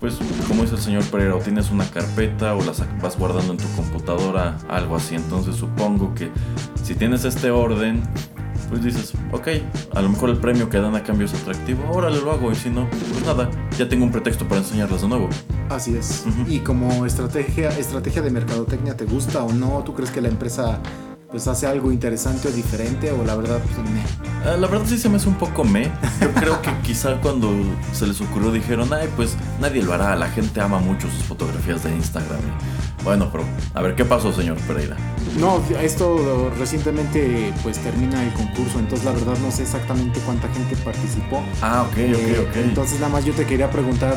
[0.00, 3.58] pues como dice el señor Pereira, o tienes una carpeta o las vas guardando en
[3.58, 5.14] tu computadora, algo así.
[5.14, 6.30] Entonces supongo que
[6.84, 8.02] si tienes este orden,
[8.68, 9.48] pues dices, ok,
[9.94, 12.54] a lo mejor el premio que dan a cambio es atractivo, órale lo hago y
[12.54, 15.30] si no, pues nada, ya tengo un pretexto para enseñarlas de nuevo.
[15.70, 16.26] Así es.
[16.46, 19.82] Y como estrategia, estrategia de mercadotecnia, ¿te gusta o no?
[19.84, 20.82] ¿Tú crees que la empresa
[21.32, 24.02] pues hace algo interesante o diferente o la verdad pues meh?
[24.44, 25.84] Ah, La verdad sí se me hace un poco me.
[26.20, 27.50] Yo creo que quizá cuando
[27.92, 31.82] se les ocurrió dijeron, ay, pues nadie lo hará, la gente ama mucho sus fotografías
[31.84, 32.40] de Instagram.
[33.02, 34.96] Bueno, pero a ver, ¿qué pasó, señor Pereira?
[35.40, 40.76] No, esto recientemente pues termina el concurso, entonces la verdad no sé exactamente cuánta gente
[40.84, 41.42] participó.
[41.62, 42.56] Ah, ok, Eh, ok, ok.
[42.56, 44.14] Entonces nada más yo te quería preguntar,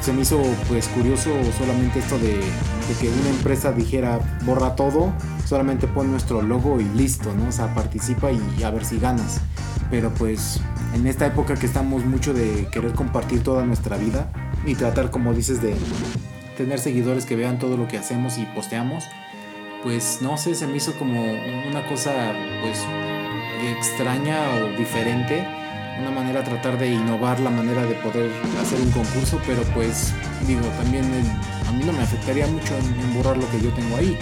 [0.00, 5.12] se me hizo pues curioso solamente esto de, de que una empresa dijera borra todo,
[5.44, 7.48] solamente pon nuestro logo y listo, ¿no?
[7.48, 9.40] O sea, participa y, a ver si ganas.
[9.90, 10.60] Pero pues
[10.94, 14.30] en esta época que estamos mucho de querer compartir toda nuestra vida
[14.66, 15.74] y tratar, como dices, de
[16.56, 19.04] tener seguidores que vean todo lo que hacemos y posteamos,
[19.82, 21.22] pues no sé, se me hizo como
[21.68, 22.32] una cosa
[22.62, 22.80] pues
[23.62, 25.46] extraña o diferente,
[26.00, 28.30] una manera de tratar de innovar la manera de poder
[28.60, 30.12] hacer un concurso, pero pues
[30.46, 31.04] digo, también
[31.68, 34.18] a mí no me afectaría mucho en borrar lo que yo tengo ahí.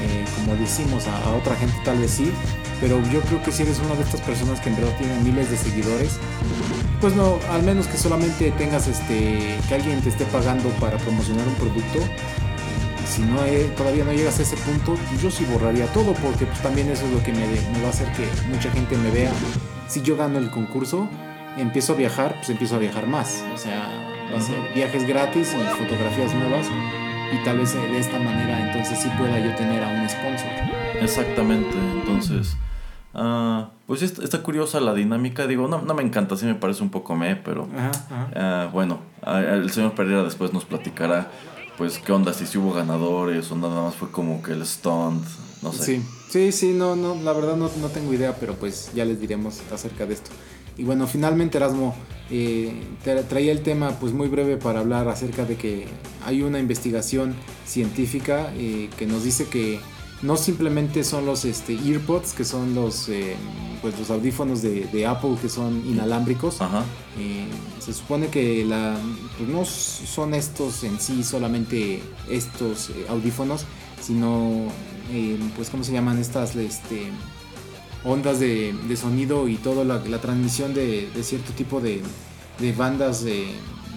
[0.00, 2.32] Eh, como decimos, a, a otra gente tal vez sí,
[2.80, 5.50] pero yo creo que si eres una de estas personas que en verdad tienen miles
[5.50, 6.18] de seguidores,
[7.00, 11.46] pues no, al menos que solamente tengas este, que alguien te esté pagando para promocionar
[11.46, 11.98] un producto,
[13.06, 16.46] si no eh, todavía no llegas a ese punto, pues yo sí borraría todo porque
[16.46, 19.10] pues también eso es lo que me, me va a hacer que mucha gente me
[19.10, 19.32] vea.
[19.88, 21.08] Si yo gano el concurso,
[21.56, 23.42] empiezo a viajar, pues empiezo a viajar más.
[23.52, 23.88] O sea,
[24.32, 26.66] va a ser viajes gratis y fotografías nuevas.
[27.32, 30.50] Y tal vez de esta manera entonces sí pueda yo tener a un sponsor.
[31.00, 32.56] Exactamente, entonces...
[33.14, 36.82] ah, pues está, está curiosa la dinámica, digo, no, no me encanta, sí me parece
[36.82, 38.30] un poco me, pero Ajá, ajá.
[38.36, 41.30] ah, bueno, el señor Pereira después nos platicará,
[41.76, 45.24] pues qué onda, si sí hubo ganadores o nada más fue como que el stunt,
[45.62, 45.84] no sé.
[45.84, 49.20] Sí, sí, sí, no, no, la verdad no, no tengo idea, pero pues ya les
[49.20, 50.30] diremos acerca de esto.
[50.76, 51.94] Y bueno, finalmente Erasmo
[52.30, 52.72] eh,
[53.04, 55.86] tra- traía el tema pues muy breve para hablar acerca de que
[56.24, 57.34] hay una investigación
[57.66, 59.80] científica eh, que nos dice que
[60.22, 63.36] no simplemente son los este, earpods, que son los, eh,
[63.80, 66.84] pues, los audífonos de, de Apple que son inalámbricos, Ajá,
[67.18, 67.46] eh,
[67.78, 68.98] se supone que la,
[69.38, 73.64] pues no son estos en sí solamente estos eh, audífonos,
[74.02, 74.66] sino,
[75.56, 77.10] pues, ¿cómo se llaman estas este,
[78.04, 82.02] ondas de, sonido y toda la, transmisión de, cierto tipo de,
[82.76, 83.24] bandas?
[83.24, 83.48] De,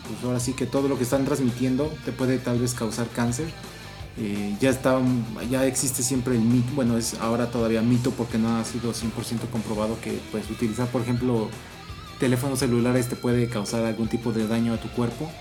[0.07, 3.47] pues ahora sí que todo lo que están transmitiendo te puede tal vez causar cáncer.
[4.17, 5.01] Eh, ya está,
[5.49, 9.49] ya existe siempre el mito, bueno, es ahora todavía mito porque no ha sido 100%
[9.51, 11.49] comprobado que pues utilizar, por ejemplo,
[12.19, 15.31] teléfonos celulares te puede causar algún tipo de daño a tu cuerpo.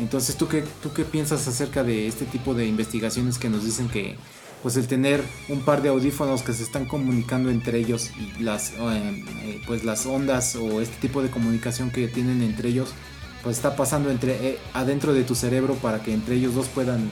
[0.00, 3.88] Entonces, ¿tú qué, ¿tú qué piensas acerca de este tipo de investigaciones que nos dicen
[3.88, 4.16] que
[4.64, 8.70] pues el tener un par de audífonos que se están comunicando entre ellos y las
[8.70, 12.88] eh, eh, pues las ondas o este tipo de comunicación que tienen entre ellos
[13.42, 17.10] pues está pasando entre eh, adentro de tu cerebro para que entre ellos dos puedan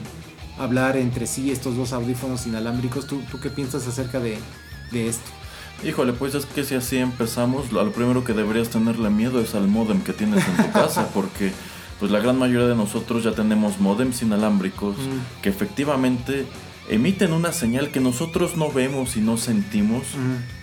[0.57, 4.39] hablar entre sí estos dos audífonos inalámbricos ¿tú, tú qué piensas acerca de,
[4.91, 5.29] de esto?
[5.85, 9.53] Híjole, pues es que si así empezamos, lo, lo primero que deberías tenerle miedo es
[9.53, 11.51] al modem que tienes en tu casa, porque
[11.99, 15.41] pues la gran mayoría de nosotros ya tenemos modems inalámbricos Mm.
[15.41, 16.45] que efectivamente
[16.89, 20.03] emiten una señal que nosotros no vemos y no sentimos,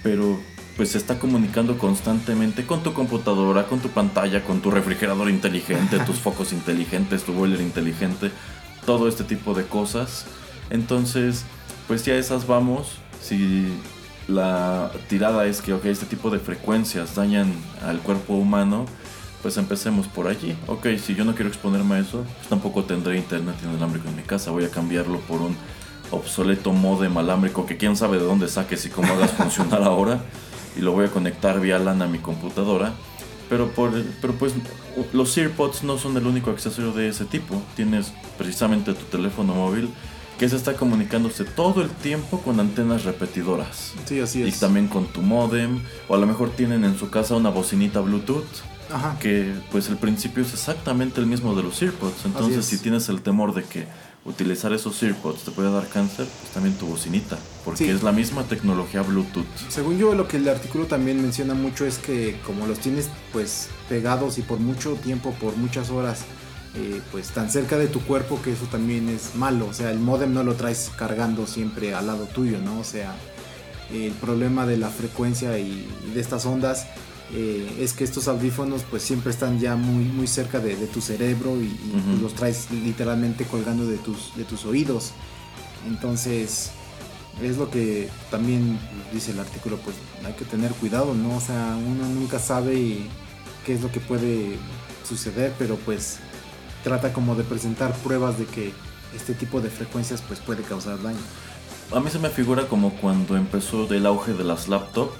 [0.03, 0.39] pero
[0.77, 5.99] pues se está comunicando constantemente con tu computadora, con tu pantalla, con tu refrigerador inteligente,
[6.07, 8.31] tus focos inteligentes, tu boiler inteligente,
[8.87, 10.27] todo este tipo de cosas.
[10.71, 11.45] Entonces,
[11.87, 12.99] pues ya esas vamos.
[13.21, 13.67] Si
[14.29, 17.53] la tirada es que, ok, este tipo de frecuencias dañan
[17.83, 18.87] al cuerpo humano,
[19.43, 20.57] pues empecemos por allí.
[20.67, 24.23] Ok, si yo no quiero exponerme a eso, pues tampoco tendré internet inalámbrico en mi
[24.23, 24.51] casa.
[24.51, 25.57] Voy a cambiarlo por un
[26.11, 30.23] obsoleto modem alámbrico que quién sabe de dónde saques y cómo hagas funcionar ahora.
[30.77, 32.93] Y lo voy a conectar vía LAN a mi computadora.
[33.49, 33.91] Pero, por,
[34.21, 34.55] pero pues
[35.13, 37.61] los EarPods no son el único accesorio de ese tipo.
[37.75, 39.91] Tienes precisamente tu teléfono móvil
[40.39, 43.93] que se está comunicándose todo el tiempo con antenas repetidoras.
[44.07, 44.61] Sí, así Y es.
[44.61, 45.81] también con tu modem.
[46.09, 48.45] O a lo mejor tienen en su casa una bocinita Bluetooth.
[48.93, 49.17] Ajá.
[49.21, 52.25] Que pues el principio es exactamente el mismo de los EarPods.
[52.25, 52.67] Entonces es.
[52.67, 53.87] si tienes el temor de que
[54.25, 57.39] utilizar esos EarPods te puede dar cáncer, pues también tu bocinita.
[57.65, 57.91] Porque Sí.
[57.91, 59.47] es la misma tecnología Bluetooth.
[59.69, 63.69] Según yo, lo que el artículo también menciona mucho es que como los tienes pues
[63.89, 66.21] pegados y por mucho tiempo, por muchas horas,
[66.77, 69.67] eh, pues tan cerca de tu cuerpo que eso también es malo.
[69.67, 72.79] O sea, el modem no lo traes cargando siempre al lado tuyo, ¿no?
[72.81, 73.15] O sea,
[73.93, 76.87] el problema de la frecuencia y de estas ondas
[77.33, 81.01] eh, es que estos audífonos pues siempre están ya muy, muy cerca de, de tu
[81.01, 85.13] cerebro y, pues, los traes literalmente colgando de tus, de tus oídos.
[85.87, 86.71] Entonces,
[87.41, 88.79] es lo que también
[89.13, 91.37] dice el artículo, pues hay que tener cuidado, ¿no?
[91.37, 92.99] O sea, uno nunca sabe
[93.65, 94.57] qué es lo que puede
[95.09, 96.19] suceder, pero pues
[96.85, 98.73] trata como de presentar pruebas de que
[99.15, 101.19] este tipo de frecuencias pues puede causar daño.
[101.95, 105.13] A mí se me figura como cuando empezó el auge de las laptops,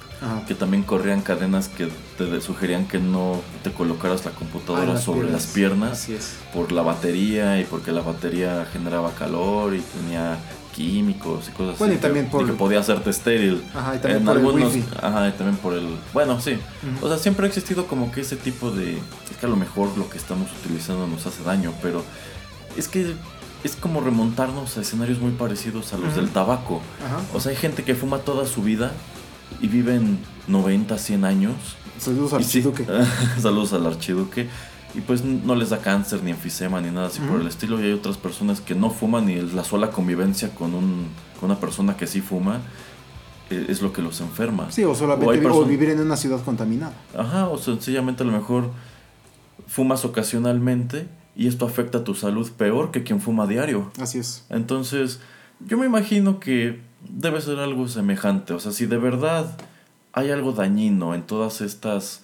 [0.47, 5.03] que también corrían cadenas que te sugerían que no te colocaras la computadora Ah, las
[5.03, 5.41] sobre piernas.
[5.43, 6.35] las piernas Así es.
[6.53, 10.37] por la batería y porque la batería generaba calor y tenía
[10.75, 11.99] químicos y cosas Bueno, así.
[11.99, 13.63] y también que, por- y que podía hacerte estéril.
[13.73, 14.83] Ajá, y también En por algunos, el wifi.
[15.01, 16.57] ajá, y también por el, bueno, sí.
[17.01, 19.89] O sea, siempre ha existido como que ese tipo de, es que a lo mejor
[19.97, 22.05] lo que estamos utilizando nos hace daño, pero
[22.77, 23.15] es que
[23.63, 26.81] es como remontarnos a escenarios muy parecidos a los del tabaco.
[27.05, 27.21] Ajá.
[27.33, 28.91] O sea, hay gente que fuma toda su vida
[29.59, 31.55] y viven 90, 100 años.
[31.97, 32.85] Saludos al Y sí, Chiduque.
[33.41, 34.47] saludos al archiduque.
[34.93, 37.79] Y pues no les da cáncer, ni enfisema, ni nada así por el estilo.
[37.79, 41.07] Y hay otras personas que no fuman y la sola convivencia con, un,
[41.39, 42.59] con una persona que sí fuma
[43.49, 44.69] eh, es lo que los enferma.
[44.69, 46.93] Sí, o solamente O vivir en una ciudad contaminada.
[47.17, 48.71] Ajá, o sencillamente a lo mejor
[49.67, 53.91] fumas ocasionalmente y esto afecta a tu salud peor que quien fuma diario.
[53.99, 54.45] Así es.
[54.49, 55.19] Entonces,
[55.65, 56.79] yo me imagino que
[57.09, 58.53] debe ser algo semejante.
[58.53, 59.57] O sea, si de verdad
[60.13, 62.23] hay algo dañino en todas estas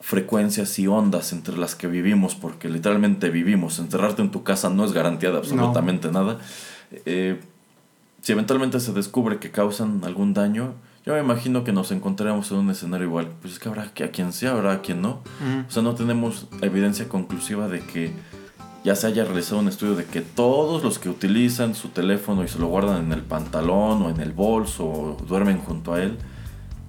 [0.00, 4.84] frecuencias y ondas entre las que vivimos, porque literalmente vivimos, encerrarte en tu casa no
[4.84, 6.38] es garantía de absolutamente nada.
[7.06, 7.40] eh,
[8.20, 10.74] si eventualmente se descubre que causan algún daño,
[11.04, 13.28] Yo me imagino que nos encontraremos en un escenario igual.
[13.40, 15.22] Pues es que habrá que a quien sí, habrá a quien no.
[15.68, 18.12] O sea, no tenemos evidencia conclusiva de que
[18.84, 22.48] ya se haya realizado un estudio de que todos los que utilizan su teléfono y
[22.48, 26.18] se lo guardan en el pantalón o en el bolso o duermen junto a él,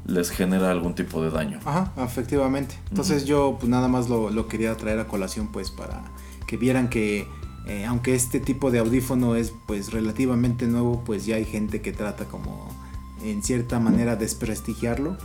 [0.06, 1.60] les genera algún tipo de daño.
[1.66, 2.80] Ajá, efectivamente.
[2.90, 6.04] Entonces yo pues nada más lo, lo quería traer a colación pues para
[6.46, 7.28] que vieran que
[7.68, 11.94] eh, aunque este tipo de audífono es pues relativamente nuevo, pues ya hay gente que
[11.94, 12.68] trata como
[13.24, 15.18] en cierta manera desprestigiarlo.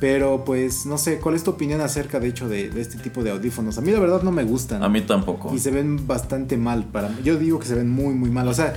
[0.00, 3.22] Pero pues no sé, ¿cuál es tu opinión acerca de hecho de, de este tipo
[3.22, 3.76] de audífonos?
[3.76, 4.82] A mí la verdad no me gustan.
[4.82, 5.54] A mí tampoco.
[5.54, 7.16] Y se ven bastante mal para mí.
[7.22, 8.48] Yo digo que se ven muy muy mal.
[8.48, 8.72] O sea,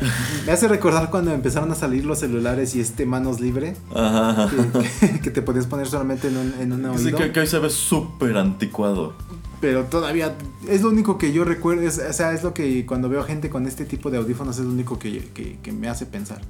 [0.45, 3.77] me hace recordar cuando empezaron a salir los celulares y este manos libre.
[3.95, 4.51] Ajá, ajá.
[4.99, 7.17] Que, que te podías poner solamente en un, en un Sí, oído.
[7.19, 9.13] que, que hoy se ve súper anticuado.
[9.61, 10.35] Pero todavía
[10.67, 11.83] es lo único que yo recuerdo.
[11.83, 14.65] es- o sea, es lo que cuando veo gente con este tipo de audífonos es
[14.65, 16.41] lo único que, que- que me hace pensar.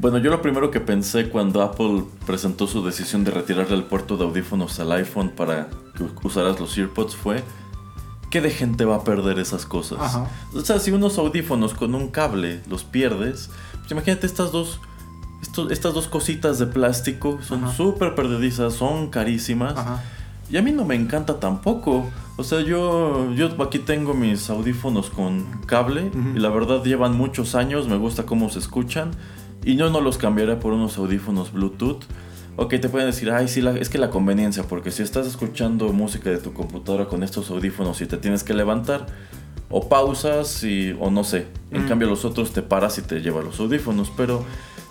[0.00, 4.16] Bueno, yo lo primero que pensé cuando Apple presentó su decisión de retirarle el puerto
[4.16, 7.44] de audífonos al iPhone para que usaras los AirPods fue,
[8.30, 9.98] ¿qué de gente va a perder esas cosas?
[10.00, 10.26] Ajá.
[10.54, 14.80] O sea, si unos audífonos con un cable los pierdes, pues imagínate estas dos,
[15.68, 19.76] estas dos cositas de plástico, son súper perdedizas, son carísimas.
[19.76, 20.02] Ajá.
[20.50, 22.06] Y a mí no me encanta tampoco.
[22.38, 27.54] O sea, yo, yo aquí tengo mis audífonos con cable y la verdad llevan muchos
[27.54, 29.10] años, me gusta cómo se escuchan
[29.64, 32.02] y yo no los cambiaría por unos audífonos Bluetooth.
[32.56, 35.92] Ok, te pueden decir, ay, sí, la- es que la conveniencia, porque si estás escuchando
[35.92, 39.06] música de tu computadora con estos audífonos y te tienes que levantar,
[39.70, 41.46] o pausas y, o no sé.
[41.70, 41.88] En Mm.
[41.88, 44.10] cambio los otros te paras y te llevas los audífonos.
[44.16, 44.44] Pero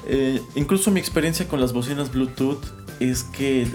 [0.08, 2.64] eh, incluso mi experiencia con las bocinas Bluetooth
[3.02, 3.68] es que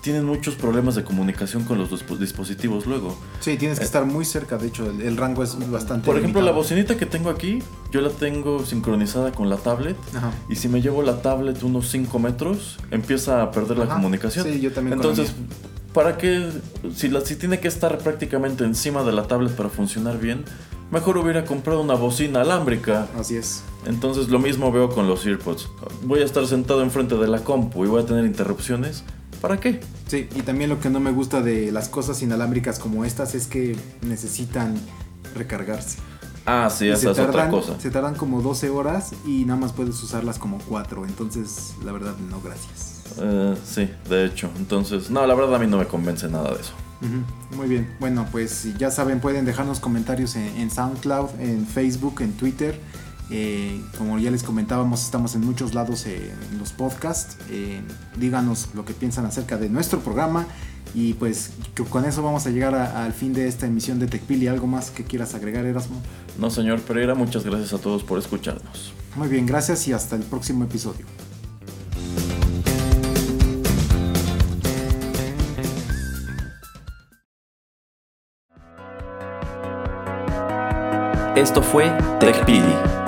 [0.00, 3.16] tienen muchos problemas de comunicación con los dispo- dispositivos luego.
[3.40, 4.56] Sí, tienes que estar muy cerca.
[4.58, 6.06] De hecho, el, el rango es bastante.
[6.06, 9.96] Por ejemplo, la bocinita que tengo aquí, yo la tengo sincronizada con la tablet.
[10.16, 10.32] Ajá.
[10.48, 14.46] Y si me llevo la tablet unos 5 metros, empieza a perder la comunicación.
[14.46, 15.32] sí, yo también Entonces,
[15.92, 16.48] ¿para qué?
[16.94, 20.44] Si, la, si tiene que estar prácticamente encima de la tablet para funcionar bien,
[20.90, 23.08] mejor hubiera comprado una bocina alámbrica.
[23.18, 23.62] Así es.
[23.86, 25.68] Entonces, lo mismo veo con los AirPods.
[26.04, 29.02] Voy a estar sentado enfrente de la compu y voy a tener interrupciones.
[29.40, 29.80] ¿Para qué?
[30.06, 33.46] Sí, y también lo que no me gusta de las cosas inalámbricas como estas es
[33.46, 34.74] que necesitan
[35.34, 35.98] recargarse.
[36.44, 37.78] Ah, sí, Y esa es otra cosa.
[37.78, 41.04] Se tardan como 12 horas y nada más puedes usarlas como 4.
[41.04, 43.02] Entonces, la verdad, no, gracias.
[43.20, 44.50] Eh, sí, de hecho.
[44.56, 46.72] Entonces, no, la verdad a mí no me convence nada de eso.
[47.54, 47.94] Muy bien.
[48.00, 52.80] Bueno, pues ya saben, pueden dejarnos comentarios en, en SoundCloud, en Facebook, en Twitter.
[53.30, 57.36] Eh, como ya les comentábamos, estamos en muchos lados eh, en los podcasts.
[57.50, 57.80] Eh,
[58.18, 60.46] díganos lo que piensan acerca de nuestro programa.
[60.94, 61.50] Y pues
[61.90, 64.48] con eso vamos a llegar al fin de esta emisión de TechPili.
[64.48, 66.00] ¿Algo más que quieras agregar, Erasmo?
[66.38, 68.92] No, señor Pereira, muchas gracias a todos por escucharnos.
[69.14, 71.04] Muy bien, gracias y hasta el próximo episodio.
[81.36, 81.88] Esto fue
[82.18, 83.07] TechPili.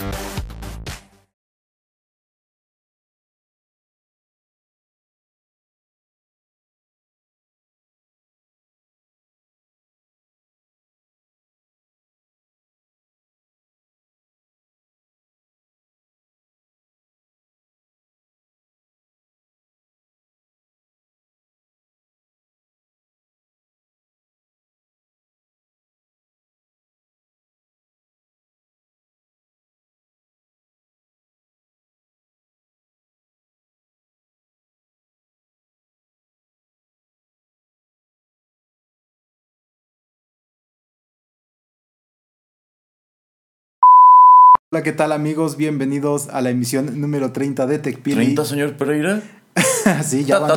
[44.73, 45.57] Hola, ¿qué tal amigos?
[45.57, 48.35] Bienvenidos a la emisión número 30 de TechPili.
[48.37, 49.21] ¿30, señor Pereira?
[50.01, 50.49] sí, ya van-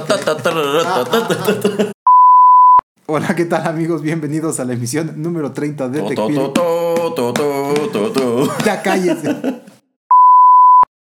[3.07, 4.03] Hola, ¿qué tal amigos?
[4.03, 6.39] Bienvenidos a la emisión número 30 de TechPili.
[8.65, 9.35] Ya cállese.